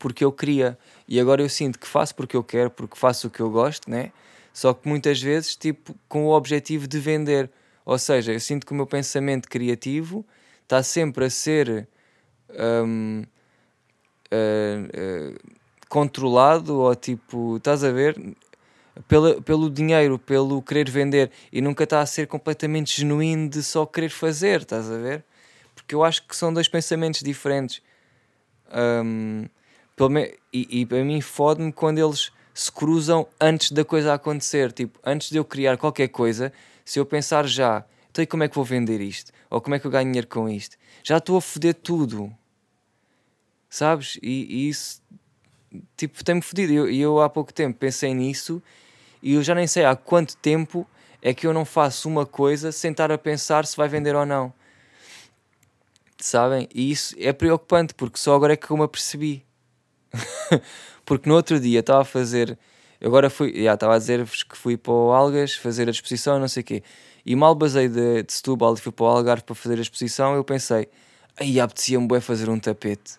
Porque 0.00 0.24
eu 0.24 0.32
queria. 0.32 0.76
E 1.06 1.20
agora 1.20 1.42
eu 1.42 1.48
sinto 1.48 1.78
que 1.78 1.86
faço 1.86 2.14
porque 2.14 2.36
eu 2.36 2.42
quero, 2.42 2.70
porque 2.70 2.96
faço 2.96 3.28
o 3.28 3.30
que 3.30 3.40
eu 3.40 3.50
gosto, 3.50 3.88
né? 3.88 4.12
Só 4.54 4.72
que 4.72 4.88
muitas 4.88 5.20
vezes, 5.20 5.56
tipo, 5.56 5.96
com 6.08 6.26
o 6.26 6.30
objetivo 6.30 6.86
de 6.86 7.00
vender. 7.00 7.50
Ou 7.84 7.98
seja, 7.98 8.32
eu 8.32 8.38
sinto 8.38 8.64
que 8.64 8.72
o 8.72 8.76
meu 8.76 8.86
pensamento 8.86 9.48
criativo 9.48 10.24
está 10.62 10.80
sempre 10.80 11.24
a 11.24 11.30
ser 11.30 11.88
um, 12.50 13.24
uh, 14.32 15.34
uh, 15.34 15.56
controlado 15.88 16.78
ou 16.78 16.94
tipo, 16.94 17.56
estás 17.56 17.82
a 17.82 17.90
ver? 17.90 18.16
Pela, 19.08 19.42
pelo 19.42 19.68
dinheiro, 19.68 20.20
pelo 20.20 20.62
querer 20.62 20.88
vender 20.88 21.32
e 21.52 21.60
nunca 21.60 21.82
está 21.82 22.00
a 22.00 22.06
ser 22.06 22.28
completamente 22.28 22.96
genuíno 22.96 23.48
de 23.48 23.60
só 23.60 23.84
querer 23.84 24.10
fazer, 24.10 24.60
estás 24.60 24.88
a 24.88 24.96
ver? 24.96 25.24
Porque 25.74 25.96
eu 25.96 26.04
acho 26.04 26.24
que 26.28 26.36
são 26.36 26.54
dois 26.54 26.68
pensamentos 26.68 27.22
diferentes. 27.22 27.82
Um, 28.72 29.48
pelo 29.96 30.16
e, 30.16 30.36
e 30.52 30.86
para 30.86 31.04
mim 31.04 31.20
fode-me 31.20 31.72
quando 31.72 31.98
eles 31.98 32.30
se 32.54 32.70
cruzam 32.70 33.26
antes 33.40 33.72
da 33.72 33.84
coisa 33.84 34.14
acontecer. 34.14 34.72
Tipo, 34.72 34.98
antes 35.04 35.28
de 35.28 35.36
eu 35.36 35.44
criar 35.44 35.76
qualquer 35.76 36.08
coisa, 36.08 36.52
se 36.84 37.00
eu 37.00 37.04
pensar 37.04 37.46
já, 37.46 37.84
então 38.10 38.22
e 38.22 38.26
como 38.26 38.44
é 38.44 38.48
que 38.48 38.54
vou 38.54 38.64
vender 38.64 39.00
isto? 39.00 39.32
Ou 39.50 39.60
como 39.60 39.74
é 39.74 39.78
que 39.80 39.86
eu 39.86 39.90
ganho 39.90 40.06
dinheiro 40.06 40.28
com 40.28 40.48
isto? 40.48 40.76
Já 41.02 41.18
estou 41.18 41.36
a 41.36 41.40
foder 41.40 41.74
tudo. 41.74 42.32
Sabes? 43.68 44.16
E, 44.22 44.46
e 44.48 44.68
isso, 44.68 45.02
tipo, 45.96 46.22
tem-me 46.22 46.40
fodido. 46.40 46.72
E 46.72 46.76
eu, 46.76 46.88
eu 46.90 47.20
há 47.20 47.28
pouco 47.28 47.52
tempo 47.52 47.76
pensei 47.76 48.14
nisso 48.14 48.62
e 49.20 49.34
eu 49.34 49.42
já 49.42 49.54
nem 49.54 49.66
sei 49.66 49.84
há 49.84 49.96
quanto 49.96 50.36
tempo 50.36 50.86
é 51.20 51.34
que 51.34 51.46
eu 51.46 51.52
não 51.52 51.64
faço 51.64 52.08
uma 52.08 52.24
coisa 52.24 52.70
sem 52.70 52.90
estar 52.92 53.10
a 53.10 53.18
pensar 53.18 53.66
se 53.66 53.76
vai 53.76 53.88
vender 53.88 54.14
ou 54.14 54.24
não. 54.24 54.52
Sabem? 56.18 56.68
E 56.72 56.90
isso 56.90 57.16
é 57.18 57.32
preocupante 57.32 57.94
porque 57.94 58.18
só 58.18 58.34
agora 58.36 58.52
é 58.52 58.56
que 58.56 58.70
eu 58.70 58.76
me 58.76 58.84
apercebi. 58.84 59.44
porque 61.04 61.28
no 61.28 61.34
outro 61.34 61.60
dia 61.60 61.80
estava 61.80 62.02
a 62.02 62.04
fazer. 62.04 62.58
Agora 63.02 63.28
fui, 63.28 63.64
já 63.64 63.74
estava 63.74 63.94
a 63.94 63.98
dizer-vos 63.98 64.42
que 64.42 64.56
fui 64.56 64.76
para 64.76 64.92
o 64.92 65.12
Algas 65.12 65.54
fazer 65.54 65.88
a 65.88 65.90
exposição, 65.90 66.38
não 66.38 66.48
sei 66.48 66.62
o 66.62 66.64
quê. 66.64 66.82
E 67.26 67.34
mal 67.34 67.54
basei 67.54 67.88
de, 67.88 68.22
de 68.22 68.32
Setúbal 68.32 68.74
e 68.74 68.76
fui 68.78 68.92
para 68.92 69.04
o 69.04 69.08
Algarve 69.08 69.42
para 69.44 69.54
fazer 69.54 69.78
a 69.78 69.82
exposição, 69.82 70.34
eu 70.34 70.44
pensei, 70.44 70.88
aí 71.38 71.58
apetecia-me 71.58 72.06
bué 72.06 72.20
fazer 72.20 72.50
um 72.50 72.58
tapete. 72.58 73.14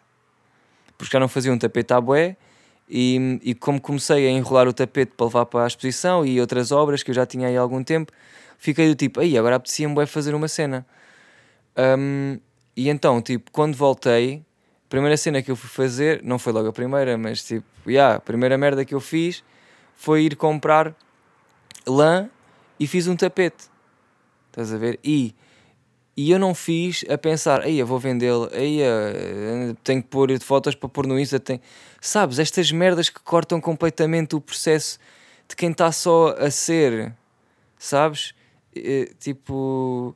Porque 0.98 1.12
já 1.12 1.19
não 1.19 1.28
fazia 1.28 1.52
um 1.52 1.58
tapete 1.58 1.93
à 1.93 2.00
bué, 2.00 2.38
e, 2.89 3.39
e 3.43 3.56
como 3.56 3.82
comecei 3.82 4.28
a 4.28 4.32
enrolar 4.32 4.67
o 4.67 4.74
tapete 4.74 5.13
para 5.17 5.26
levar 5.26 5.45
para 5.48 5.63
a 5.63 5.67
exposição 5.67 6.24
e 6.26 6.39
outras 6.39 6.71
obras 6.71 7.02
que 7.02 7.10
eu 7.10 7.15
já 7.15 7.26
tinha 7.26 7.48
aí 7.48 7.58
há 7.58 7.62
algum 7.62 7.84
tempo, 7.84 8.12
fiquei 8.60 8.88
do 8.88 8.95
tipo, 8.95 9.19
aí 9.19 9.38
agora 9.38 9.56
apetecia-me 9.56 9.95
bué 9.95 10.06
fazer 10.06 10.36
uma 10.36 10.48
cena. 10.48 10.86
Um, 11.78 12.39
e 12.76 12.89
então, 12.89 13.21
tipo, 13.21 13.50
quando 13.52 13.76
voltei, 13.76 14.45
a 14.86 14.89
primeira 14.89 15.17
cena 15.17 15.41
que 15.41 15.50
eu 15.50 15.56
fui 15.56 15.69
fazer, 15.69 16.21
não 16.24 16.38
foi 16.38 16.54
logo 16.54 16.67
a 16.67 16.74
primeira, 16.74 17.17
mas 17.17 17.43
tipo, 17.43 17.65
yeah, 17.88 18.17
a 18.17 18.19
primeira 18.19 18.58
merda 18.58 18.86
que 18.86 18.93
eu 18.93 19.00
fiz 19.00 19.43
foi 19.95 20.24
ir 20.24 20.36
comprar 20.36 20.95
lã 21.88 22.30
e 22.80 22.86
fiz 22.86 23.08
um 23.08 23.15
tapete. 23.15 23.65
Estás 24.48 24.71
a 24.71 24.78
ver? 24.78 25.00
E, 25.04 25.34
e 26.15 26.32
eu 26.32 26.38
não 26.38 26.54
fiz 26.54 27.04
a 27.10 27.17
pensar, 27.17 27.62
aí 27.62 27.80
eu 27.80 27.88
vou 27.88 28.00
vendê-lo, 28.00 28.50
aí 28.54 28.80
tenho 29.84 30.04
que 30.04 30.08
pôr 30.08 30.39
fotos 30.39 30.76
para 30.76 30.88
pôr 30.88 31.08
no 31.08 31.19
Insta. 31.19 31.39
Tenho... 31.39 31.60
Sabes, 32.00 32.38
estas 32.38 32.71
merdas 32.71 33.10
que 33.10 33.19
cortam 33.19 33.60
completamente 33.60 34.36
o 34.36 34.41
processo 34.41 35.00
de 35.48 35.56
quem 35.56 35.71
está 35.71 35.91
só 35.91 36.36
a 36.38 36.52
ser, 36.52 37.13
sabes? 37.78 38.34
tipo, 39.19 40.15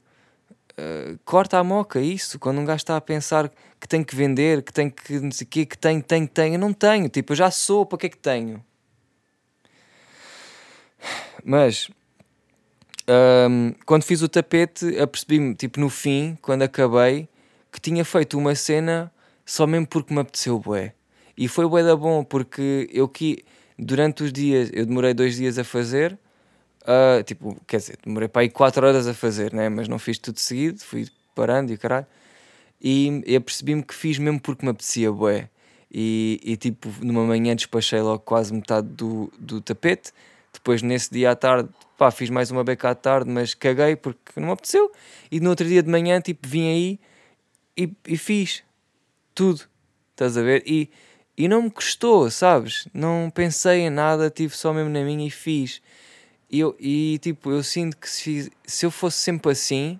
uh, 0.79 1.19
corta 1.25 1.57
a 1.57 1.63
moca 1.63 1.99
isso. 1.99 2.39
Quando 2.39 2.59
um 2.59 2.65
gajo 2.65 2.77
está 2.77 2.95
a 2.97 3.01
pensar 3.01 3.51
que 3.79 3.87
tem 3.87 4.03
que 4.03 4.15
vender, 4.15 4.63
que 4.63 4.73
tem 4.73 4.89
que 4.89 5.19
não 5.19 5.31
sei 5.31 5.45
o 5.45 5.49
quê, 5.49 5.65
que 5.65 5.77
tem, 5.77 6.01
tem, 6.01 6.25
tem, 6.25 6.53
eu 6.53 6.59
não 6.59 6.73
tenho. 6.73 7.09
Tipo, 7.09 7.33
eu 7.33 7.37
já 7.37 7.51
sou, 7.51 7.85
para 7.85 7.97
que 7.97 8.05
é 8.07 8.09
que 8.09 8.17
tenho? 8.17 8.63
Mas 11.43 11.89
um, 13.09 13.73
quando 13.85 14.03
fiz 14.03 14.21
o 14.21 14.29
tapete, 14.29 14.97
apercebi-me, 14.99 15.55
tipo, 15.55 15.79
no 15.79 15.89
fim, 15.89 16.37
quando 16.41 16.63
acabei, 16.63 17.27
que 17.71 17.79
tinha 17.79 18.05
feito 18.05 18.37
uma 18.37 18.55
cena 18.55 19.11
só 19.45 19.65
mesmo 19.65 19.87
porque 19.87 20.13
me 20.13 20.19
apeteceu 20.19 20.59
bué. 20.59 20.93
E 21.37 21.47
foi 21.47 21.67
bué 21.67 21.83
da 21.83 21.95
bom, 21.95 22.23
porque 22.23 22.89
eu 22.91 23.07
que 23.07 23.43
durante 23.77 24.23
os 24.23 24.33
dias, 24.33 24.69
eu 24.73 24.85
demorei 24.85 25.13
dois 25.13 25.37
dias 25.37 25.57
a 25.57 25.63
fazer, 25.63 26.17
uh, 26.83 27.23
tipo, 27.23 27.59
quer 27.67 27.77
dizer, 27.77 27.97
demorei 28.03 28.27
para 28.27 28.41
aí 28.41 28.49
quatro 28.49 28.85
horas 28.85 29.07
a 29.07 29.13
fazer, 29.13 29.53
né? 29.53 29.69
mas 29.69 29.87
não 29.87 29.99
fiz 29.99 30.17
tudo 30.17 30.39
seguido, 30.39 30.79
fui 30.79 31.07
parando 31.35 31.71
e 31.71 31.77
caralho. 31.77 32.07
E 32.81 33.21
eu 33.25 33.41
percebi-me 33.41 33.83
que 33.83 33.93
fiz 33.93 34.17
mesmo 34.17 34.39
porque 34.39 34.65
me 34.65 34.71
apetecia 34.71 35.11
bué. 35.11 35.49
E, 35.91 36.39
e 36.43 36.55
tipo, 36.55 36.89
numa 37.01 37.23
manhã 37.23 37.55
despachei 37.55 37.99
logo 37.99 38.19
quase 38.19 38.53
metade 38.53 38.87
do, 38.87 39.31
do 39.37 39.59
tapete. 39.59 40.11
Depois, 40.53 40.81
nesse 40.81 41.11
dia 41.11 41.31
à 41.31 41.35
tarde, 41.35 41.69
pá, 41.97 42.09
fiz 42.11 42.29
mais 42.29 42.51
uma 42.51 42.63
beca 42.63 42.89
à 42.91 42.95
tarde, 42.95 43.29
mas 43.29 43.53
caguei 43.53 43.95
porque 43.95 44.39
não 44.39 44.47
me 44.47 44.53
apeteceu. 44.53 44.91
E 45.31 45.39
no 45.39 45.49
outro 45.49 45.67
dia 45.67 45.83
de 45.83 45.89
manhã, 45.89 46.21
tipo, 46.21 46.47
vim 46.47 46.69
aí 46.69 46.99
e, 47.75 47.91
e 48.07 48.17
fiz 48.17 48.63
tudo. 49.35 49.63
Estás 50.11 50.37
a 50.37 50.41
ver? 50.41 50.63
E, 50.65 50.89
e 51.37 51.47
não 51.47 51.63
me 51.63 51.69
custou, 51.69 52.29
sabes? 52.29 52.87
Não 52.93 53.31
pensei 53.33 53.81
em 53.81 53.89
nada, 53.89 54.29
tive 54.29 54.55
só 54.55 54.73
mesmo 54.73 54.89
na 54.89 55.03
minha 55.03 55.27
e 55.27 55.31
fiz. 55.31 55.81
E, 56.49 56.59
eu, 56.59 56.75
e 56.79 57.19
tipo, 57.21 57.51
eu 57.51 57.61
sinto 57.61 57.97
que 57.97 58.09
se, 58.09 58.51
se 58.65 58.85
eu 58.85 58.91
fosse 58.91 59.17
sempre 59.17 59.51
assim, 59.51 59.99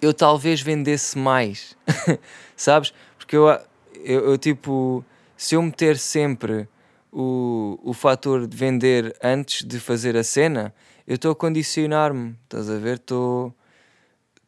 eu 0.00 0.12
talvez 0.12 0.60
vendesse 0.60 1.16
mais, 1.16 1.76
sabes? 2.56 2.92
Porque 3.16 3.36
eu, 3.36 3.48
eu, 3.94 4.30
eu, 4.30 4.38
tipo, 4.38 5.04
se 5.36 5.54
eu 5.54 5.62
meter 5.62 5.96
sempre 5.96 6.68
o, 7.12 7.78
o 7.82 7.92
fator 7.92 8.46
de 8.46 8.56
vender 8.56 9.14
antes 9.22 9.64
de 9.64 9.78
fazer 9.78 10.16
a 10.16 10.24
cena, 10.24 10.74
eu 11.06 11.14
estou 11.14 11.30
a 11.30 11.36
condicionar-me, 11.36 12.36
estás 12.42 12.68
a 12.68 12.78
ver? 12.78 12.96
Estou, 12.96 13.54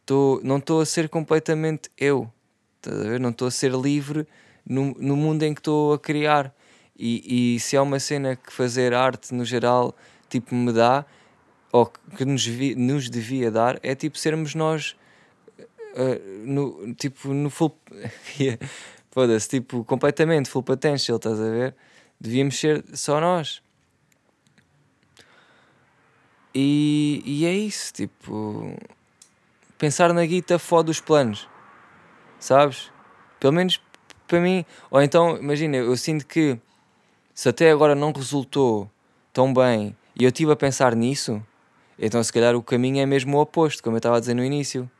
estou, 0.01 0.40
não 0.42 0.57
estou 0.57 0.81
a 0.81 0.87
ser 0.87 1.09
completamente 1.09 1.88
eu, 1.97 2.29
estás 2.77 3.01
a 3.01 3.05
ver? 3.05 3.20
Não 3.20 3.31
estou 3.31 3.47
a 3.47 3.51
ser 3.53 3.70
livre 3.73 4.27
no, 4.66 4.94
no 4.99 5.16
mundo 5.16 5.44
em 5.44 5.55
que 5.55 5.61
estou 5.61 5.92
a 5.92 5.99
criar. 5.99 6.53
E, 6.97 7.55
e 7.57 7.61
se 7.61 7.77
há 7.77 7.83
uma 7.83 7.99
cena 7.99 8.37
que 8.37 8.53
fazer 8.53 8.94
arte 8.94 9.35
no 9.35 9.44
geral 9.44 9.97
tipo 10.35 10.55
me 10.55 10.73
dá, 10.73 11.05
ou 11.70 11.87
que 11.87 12.25
nos, 12.25 12.44
vi, 12.44 12.75
nos 12.75 13.09
devia 13.09 13.51
dar, 13.51 13.79
é 13.83 13.94
tipo 13.94 14.18
sermos 14.18 14.55
nós 14.55 14.97
uh, 15.59 16.44
no, 16.44 16.92
tipo 16.94 17.33
no 17.33 17.51
full 17.51 17.77
foda-se, 19.12 19.49
tipo 19.49 19.85
completamente 19.85 20.51
full 20.51 20.62
potential, 20.62 21.18
estás 21.18 21.40
a 21.40 21.49
ver? 21.49 21.77
Devíamos 22.20 22.59
ser 22.59 22.85
só 22.94 23.20
nós. 23.20 23.62
E, 26.53 27.23
e 27.25 27.44
é 27.47 27.53
isso, 27.53 27.92
tipo. 27.92 28.77
Pensar 29.77 30.12
na 30.12 30.25
guita 30.25 30.59
fode 30.59 30.90
os 30.90 31.01
planos, 31.01 31.49
sabes? 32.38 32.90
Pelo 33.40 33.53
menos 33.53 33.81
para 34.27 34.40
mim, 34.40 34.64
ou 34.90 35.03
então, 35.03 35.37
imagina, 35.37 35.77
eu 35.77 35.97
sinto 35.97 36.27
que 36.27 36.59
se 37.35 37.49
até 37.49 37.70
agora 37.70 37.94
não 37.94 38.12
resultou 38.12 38.90
tão 39.33 39.53
bem 39.53 39.94
e 40.16 40.24
eu 40.24 40.29
estive 40.29 40.53
a 40.53 40.57
pensar 40.57 40.94
nisso, 40.94 41.42
então 41.98 42.22
se 42.22 42.33
calhar 42.33 42.55
o 42.55 42.62
caminho 42.62 43.00
é 43.00 43.07
mesmo 43.07 43.37
o 43.37 43.40
oposto, 43.40 43.83
como 43.83 43.96
eu 43.96 43.98
estava 43.98 44.16
a 44.16 44.20
dizer 44.20 44.35
no 44.35 44.44
início, 44.44 44.90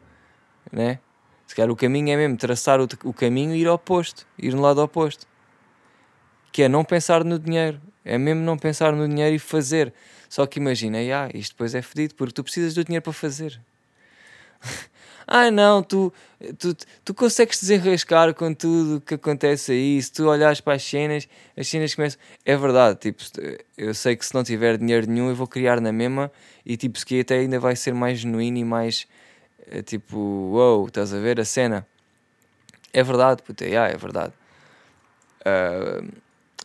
né? 0.73 0.99
Se 1.47 1.55
calhar 1.55 1.71
o 1.71 1.77
caminho 1.77 2.11
é 2.11 2.17
mesmo 2.17 2.37
traçar 2.37 2.81
o, 2.81 2.89
o 3.05 3.13
caminho 3.13 3.55
e 3.55 3.61
ir 3.61 3.67
ao 3.67 3.75
oposto, 3.75 4.27
ir 4.39 4.55
no 4.55 4.63
lado 4.63 4.83
oposto. 4.83 5.27
Que 6.51 6.63
é 6.63 6.69
não 6.69 6.85
pensar 6.85 7.25
no 7.25 7.39
dinheiro. 7.39 7.81
É 8.05 8.17
mesmo 8.17 8.43
não 8.43 8.57
pensar 8.57 8.93
no 8.93 9.09
dinheiro 9.09 9.35
e 9.35 9.39
fazer. 9.39 9.93
Só 10.29 10.47
que 10.47 10.59
imagina, 10.59 10.99
ah, 10.99 11.29
isto 11.35 11.53
depois 11.53 11.75
é 11.75 11.83
fedido, 11.83 12.15
porque 12.15 12.33
tu 12.33 12.43
precisas 12.43 12.75
do 12.75 12.85
dinheiro 12.85 13.03
para 13.03 13.13
fazer. 13.13 13.61
ah, 15.27 15.51
não, 15.51 15.83
tu, 15.83 16.13
tu, 16.59 16.77
tu 17.05 17.15
consegues 17.15 17.61
desenrascar 17.61 18.35
com 18.35 18.53
tudo 18.53 19.01
que 19.01 19.15
acontece 19.15 19.73
aí. 19.73 20.01
Se 20.03 20.13
tu 20.13 20.29
olhares 20.29 20.61
para 20.61 20.75
as 20.75 20.83
cenas, 20.83 21.29
as 21.57 21.69
cenas 21.69 21.95
começam. 21.95 22.21
É 22.45 22.57
verdade, 22.57 22.99
tipo, 22.99 23.23
eu 23.77 23.95
sei 23.95 24.17
que 24.17 24.25
se 24.27 24.35
não 24.35 24.45
tiver 24.45 24.77
dinheiro 24.79 25.07
nenhum, 25.07 25.29
eu 25.29 25.35
vou 25.35 25.47
criar 25.47 25.81
na 25.81 25.93
mesma 25.93 26.31
e, 26.65 26.77
tipo, 26.77 26.99
se 26.99 27.07
que 27.07 27.21
até 27.21 27.39
ainda 27.39 27.59
vai 27.59 27.77
ser 27.77 27.95
mais 27.95 28.21
genuíno 28.21 28.59
e 28.59 28.65
mais 28.65 29.07
é 29.71 29.83
tipo, 29.83 30.17
uou, 30.19 30.79
wow, 30.79 30.87
estás 30.87 31.13
a 31.15 31.19
ver 31.19 31.41
a 31.41 31.45
cena? 31.45 31.87
É 32.93 33.03
verdade, 33.03 33.43
puta, 33.43 33.65
yeah, 33.65 33.93
é 33.93 33.97
verdade. 33.97 34.33
Uh, 35.41 36.13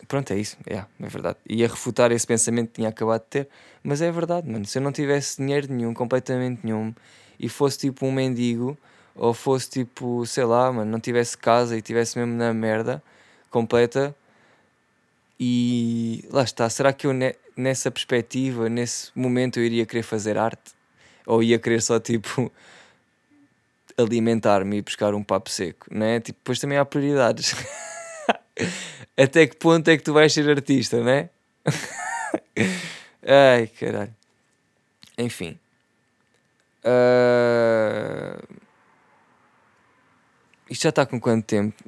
pronto, 0.06 0.32
é 0.32 0.38
isso, 0.38 0.56
yeah, 0.68 0.88
é 1.00 1.08
verdade. 1.08 1.38
Ia 1.48 1.66
refutar 1.66 2.12
esse 2.12 2.26
pensamento 2.26 2.68
que 2.68 2.74
tinha 2.74 2.88
acabado 2.88 3.22
de 3.22 3.28
ter, 3.28 3.48
mas 3.82 4.02
é 4.02 4.10
verdade, 4.12 4.48
mano. 4.48 4.64
Se 4.66 4.78
eu 4.78 4.82
não 4.82 4.92
tivesse 4.92 5.38
dinheiro 5.38 5.72
nenhum, 5.72 5.94
completamente 5.94 6.60
nenhum, 6.62 6.94
e 7.40 7.48
fosse 7.48 7.78
tipo 7.78 8.06
um 8.06 8.12
mendigo, 8.12 8.76
ou 9.14 9.34
fosse 9.34 9.68
tipo, 9.70 10.24
sei 10.26 10.44
lá, 10.44 10.70
mano, 10.70 10.90
não 10.90 11.00
tivesse 11.00 11.36
casa 11.36 11.76
e 11.76 11.82
tivesse 11.82 12.18
mesmo 12.18 12.34
na 12.34 12.54
merda 12.54 13.02
completa, 13.50 14.14
e 15.42 16.22
lá 16.30 16.42
está, 16.42 16.68
será 16.68 16.92
que 16.92 17.06
eu 17.06 17.14
nessa 17.56 17.90
perspectiva, 17.90 18.68
nesse 18.68 19.10
momento, 19.14 19.58
eu 19.58 19.64
iria 19.64 19.86
querer 19.86 20.02
fazer 20.02 20.36
arte? 20.36 20.72
Ou 21.26 21.42
ia 21.42 21.58
querer 21.58 21.80
só 21.80 21.98
tipo 21.98 22.52
alimentar-me 23.96 24.76
e 24.76 24.82
buscar 24.82 25.14
um 25.14 25.22
papo 25.22 25.48
seco, 25.48 25.86
né? 25.90 26.20
Tipo, 26.20 26.38
depois 26.40 26.58
também 26.60 26.76
há 26.76 26.84
prioridades. 26.84 27.54
Até 29.16 29.46
que 29.46 29.56
ponto 29.56 29.88
é 29.88 29.96
que 29.96 30.02
tu 30.02 30.12
vais 30.12 30.30
ser 30.30 30.48
artista, 30.48 31.02
né? 31.02 31.30
Ai, 33.24 33.66
caralho. 33.66 34.14
Enfim. 35.16 35.58
Uh... 36.84 38.60
Isto 40.68 40.82
já 40.82 40.88
está 40.90 41.04
com 41.04 41.20
quanto 41.20 41.44
tempo? 41.44 41.82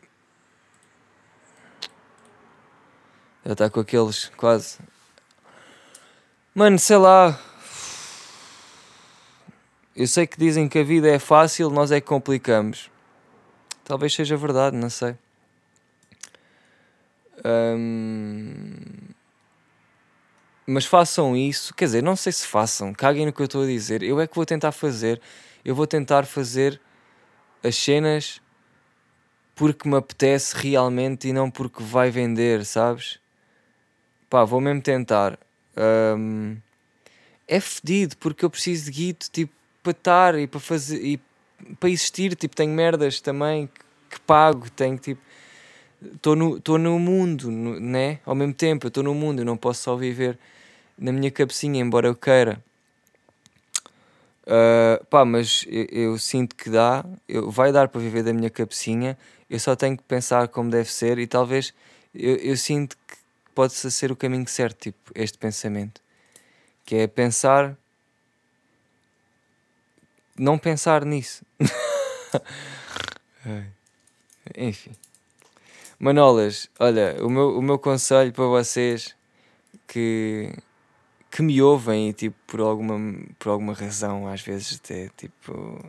Já 3.45 3.53
está 3.53 3.71
com 3.71 3.81
aqueles 3.81 4.29
quase. 4.37 4.79
Mano, 6.55 6.79
sei 6.79 6.97
lá. 6.97 7.39
Eu 9.95 10.07
sei 10.07 10.27
que 10.27 10.39
dizem 10.39 10.69
que 10.69 10.79
a 10.79 10.85
vida 10.85 11.09
é 11.09 11.19
fácil, 11.19 11.71
nós 11.71 11.93
é 11.93 12.01
que 12.01 12.07
complicamos. 12.07 12.91
Talvez 13.85 14.15
seja 14.15 14.37
verdade, 14.37 14.77
não 14.77 14.91
sei. 14.91 15.17
Mas 20.67 20.85
façam 20.85 21.37
isso, 21.37 21.75
quer 21.75 21.87
dizer, 21.87 22.03
não 22.03 22.15
sei 22.15 22.33
se 22.33 22.47
façam, 22.47 22.93
caguem 22.93 23.27
no 23.27 23.33
que 23.33 23.41
eu 23.41 23.47
estou 23.47 23.63
a 23.63 23.67
dizer. 23.67 24.03
Eu 24.03 24.21
é 24.21 24.27
que 24.27 24.37
vou 24.37 24.47
tentar 24.47 24.73
fazer. 24.73 25.21
Eu 25.65 25.75
vou 25.75 25.87
tentar 25.87 26.25
fazer 26.25 26.81
as 27.63 27.77
cenas 27.77 28.41
porque 29.55 29.89
me 29.89 29.97
apetece 29.97 30.57
realmente 30.57 31.29
e 31.29 31.33
não 31.33 31.51
porque 31.51 31.83
vai 31.83 32.11
vender, 32.11 32.65
sabes? 32.65 33.19
Pá, 34.31 34.45
vou 34.45 34.61
mesmo 34.61 34.81
tentar. 34.81 35.39
Um, 35.77 36.57
é 37.47 37.61
fedido 37.61 38.17
porque 38.17 38.45
eu 38.45 38.51
preciso 38.51 38.87
de 38.87 38.91
guito, 38.91 39.31
tipo, 39.31 39.53
para 39.83 39.93
estar 39.93 40.39
e 40.39 40.47
para 40.47 40.61
fazer 40.61 41.05
e 41.05 41.21
para 41.79 41.91
existir, 41.91 42.35
tipo, 42.35 42.57
tenho 42.57 42.73
merdas 42.73 43.21
também 43.21 43.67
que, 43.67 43.81
que 44.11 44.21
pago, 44.21 44.71
tenho 44.71 44.97
tipo 44.99 45.21
estou 46.15 46.37
no, 46.37 46.61
tô 46.61 46.79
no 46.79 46.99
mundo, 46.99 47.51
né? 47.51 48.21
Ao 48.25 48.35
mesmo 48.35 48.55
tempo, 48.55 48.87
eu 48.87 48.89
estou 48.89 49.03
no 49.03 49.15
mundo, 49.15 49.41
eu 49.41 49.45
não 49.45 49.57
posso 49.57 49.83
só 49.83 49.97
viver 49.97 50.39
na 50.99 51.13
minha 51.13 51.31
cabecinha, 51.31 51.81
embora 51.81 52.07
eu 52.07 52.15
queira. 52.15 52.63
Uh, 54.45 55.05
pá, 55.07 55.25
mas 55.25 55.65
eu, 55.69 55.87
eu, 55.91 56.19
sinto 56.19 56.57
que 56.57 56.69
dá, 56.69 57.05
eu, 57.29 57.51
vai 57.51 57.71
dar 57.71 57.89
para 57.89 58.01
viver 58.01 58.25
da 58.25 58.33
minha 58.33 58.51
cabecinha, 58.51 59.17
eu 59.49 59.59
só 59.61 59.77
tenho 59.77 59.97
que 59.97 60.03
pensar 60.03 60.49
como 60.49 60.69
deve 60.69 60.91
ser 60.91 61.19
e 61.19 61.29
talvez 61.29 61.73
eu, 62.13 62.37
eu 62.37 62.57
sinto 62.57 62.97
que 62.97 63.17
pode 63.55 63.73
ser 63.73 64.11
o 64.11 64.17
caminho 64.17 64.47
certo, 64.49 64.79
tipo, 64.79 65.13
este 65.15 65.39
pensamento, 65.39 66.01
que 66.85 66.97
é 66.97 67.07
pensar 67.07 67.77
não 70.37 70.59
pensar 70.59 71.05
nisso. 71.05 71.45
Enfim. 74.57 74.93
Manolas, 76.03 76.69
olha, 76.81 77.17
o 77.25 77.31
meu, 77.31 77.57
o 77.57 77.63
meu 77.63 77.79
conselho 77.79 78.33
para 78.33 78.45
vocês 78.47 79.15
que, 79.87 80.53
que 81.31 81.43
me 81.43 81.63
ouvem 81.63 82.09
e 82.09 82.13
tipo, 82.13 82.37
por 82.45 82.59
alguma, 82.59 82.99
por 83.39 83.51
alguma 83.51 83.73
razão, 83.73 84.27
às 84.27 84.41
vezes 84.41 84.81
até 84.83 85.09
tipo 85.17 85.81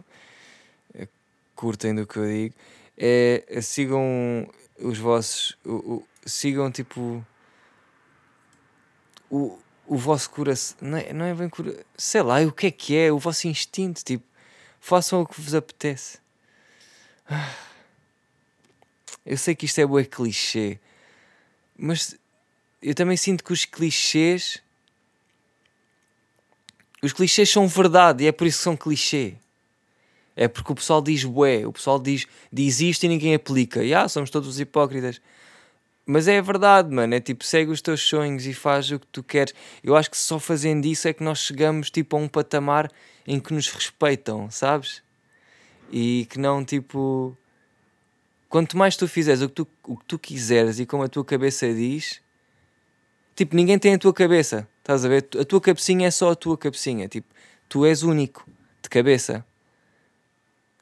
curtem 1.55 1.95
do 1.95 2.05
que 2.05 2.17
eu 2.17 2.27
digo, 2.27 2.55
é, 2.95 3.43
é 3.47 3.59
sigam 3.59 4.47
os 4.77 4.99
vossos. 4.99 5.57
O, 5.65 5.71
o, 5.71 6.07
sigam 6.23 6.71
tipo 6.71 7.25
o, 9.31 9.57
o 9.87 9.97
vosso 9.97 10.29
coração. 10.29 10.77
Não 10.79 10.97
é, 10.99 11.11
não 11.11 11.25
é 11.25 11.33
bem 11.33 11.49
coração. 11.49 11.81
Sei 11.97 12.21
lá, 12.21 12.39
o 12.41 12.51
que 12.51 12.67
é 12.67 12.71
que 12.71 12.95
é? 12.95 13.11
O 13.11 13.17
vosso 13.17 13.47
instinto, 13.47 14.03
tipo 14.03 14.25
façam 14.79 15.21
o 15.21 15.25
que 15.25 15.41
vos 15.41 15.55
apetece. 15.55 16.19
Eu 19.25 19.37
sei 19.37 19.55
que 19.55 19.65
isto 19.65 19.79
é 19.79 19.85
bué 19.85 20.03
clichê, 20.03 20.79
mas 21.77 22.17
eu 22.81 22.93
também 22.93 23.15
sinto 23.15 23.43
que 23.43 23.53
os 23.53 23.65
clichês. 23.65 24.61
Os 27.01 27.13
clichês 27.13 27.49
são 27.49 27.67
verdade 27.67 28.23
e 28.23 28.27
é 28.27 28.31
por 28.31 28.45
isso 28.47 28.57
que 28.57 28.63
são 28.63 28.77
clichê. 28.77 29.35
É 30.35 30.47
porque 30.47 30.71
o 30.71 30.75
pessoal 30.75 31.01
diz 31.01 31.23
bué, 31.23 31.65
o 31.65 31.71
pessoal 31.71 31.99
diz, 31.99 32.25
diz 32.51 32.81
isto 32.81 33.03
e 33.03 33.07
ninguém 33.07 33.35
aplica. 33.35 33.83
E 33.83 33.93
ah, 33.93 34.07
somos 34.07 34.29
todos 34.29 34.59
hipócritas. 34.59 35.21
Mas 36.05 36.27
é 36.27 36.41
verdade, 36.41 36.93
mano. 36.93 37.15
É 37.15 37.19
tipo, 37.19 37.45
segue 37.45 37.71
os 37.71 37.81
teus 37.81 38.01
sonhos 38.01 38.45
e 38.45 38.53
faz 38.53 38.91
o 38.91 38.99
que 38.99 39.07
tu 39.07 39.23
queres. 39.23 39.53
Eu 39.83 39.95
acho 39.95 40.11
que 40.11 40.17
só 40.17 40.39
fazendo 40.39 40.85
isso 40.85 41.07
é 41.07 41.13
que 41.13 41.23
nós 41.23 41.39
chegamos 41.39 41.89
tipo 41.89 42.17
a 42.17 42.19
um 42.19 42.27
patamar 42.27 42.91
em 43.25 43.39
que 43.39 43.53
nos 43.53 43.69
respeitam, 43.69 44.49
sabes? 44.51 45.01
E 45.91 46.27
que 46.29 46.39
não 46.39 46.65
tipo. 46.65 47.37
Quanto 48.53 48.77
mais 48.77 48.95
tu 48.95 49.07
fizeres 49.07 49.41
o 49.41 49.49
que 49.49 49.55
tu, 49.55 49.67
o 49.83 49.97
que 49.97 50.05
tu 50.05 50.19
quiseres 50.19 50.77
e 50.77 50.85
como 50.85 51.01
a 51.01 51.07
tua 51.07 51.25
cabeça 51.25 51.73
diz, 51.73 52.21
tipo, 53.35 53.55
ninguém 53.55 53.79
tem 53.79 53.95
a 53.95 53.97
tua 53.97 54.13
cabeça, 54.13 54.67
estás 54.77 55.03
a 55.03 55.09
ver? 55.09 55.27
A 55.39 55.43
tua 55.43 55.59
cabecinha 55.59 56.07
é 56.07 56.11
só 56.11 56.29
a 56.29 56.35
tua 56.35 56.55
cabecinha, 56.55 57.07
tipo, 57.07 57.25
tu 57.67 57.83
és 57.83 58.03
único 58.03 58.47
de 58.79 58.89
cabeça, 58.89 59.43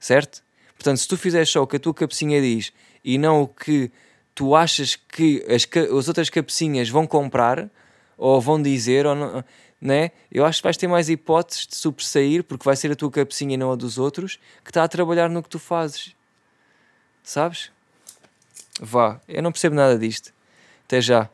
certo? 0.01 0.43
Portanto, 0.75 0.97
se 0.97 1.07
tu 1.07 1.15
fizeres 1.15 1.47
só 1.47 1.63
o 1.63 1.65
que 1.65 1.77
a 1.77 1.79
tua 1.79 1.93
cabecinha 1.93 2.41
diz 2.41 2.73
e 3.05 3.17
não 3.17 3.43
o 3.43 3.47
que 3.47 3.89
tu 4.35 4.53
achas 4.53 4.97
que 4.97 5.41
as, 5.47 5.65
as 5.97 6.09
outras 6.09 6.29
cabecinhas 6.29 6.89
vão 6.89 7.07
comprar 7.07 7.69
ou 8.17 8.41
vão 8.41 8.61
dizer, 8.61 9.05
ou 9.05 9.15
não, 9.15 9.45
né? 9.79 10.11
eu 10.29 10.43
acho 10.43 10.59
que 10.59 10.65
vais 10.65 10.75
ter 10.75 10.89
mais 10.89 11.07
hipóteses 11.07 11.67
de 11.67 11.77
sobressair, 11.77 12.43
porque 12.43 12.65
vai 12.65 12.75
ser 12.75 12.91
a 12.91 12.97
tua 12.97 13.09
cabecinha 13.09 13.53
e 13.53 13.57
não 13.57 13.71
a 13.71 13.77
dos 13.77 13.97
outros, 13.97 14.37
que 14.61 14.71
está 14.71 14.83
a 14.83 14.89
trabalhar 14.89 15.29
no 15.29 15.41
que 15.41 15.47
tu 15.47 15.57
fazes. 15.57 16.19
Sabes? 17.23 17.71
Vá, 18.79 19.19
eu 19.27 19.43
não 19.43 19.51
percebo 19.51 19.75
nada 19.75 19.97
disto. 19.97 20.33
Até 20.85 21.01
já. 21.01 21.29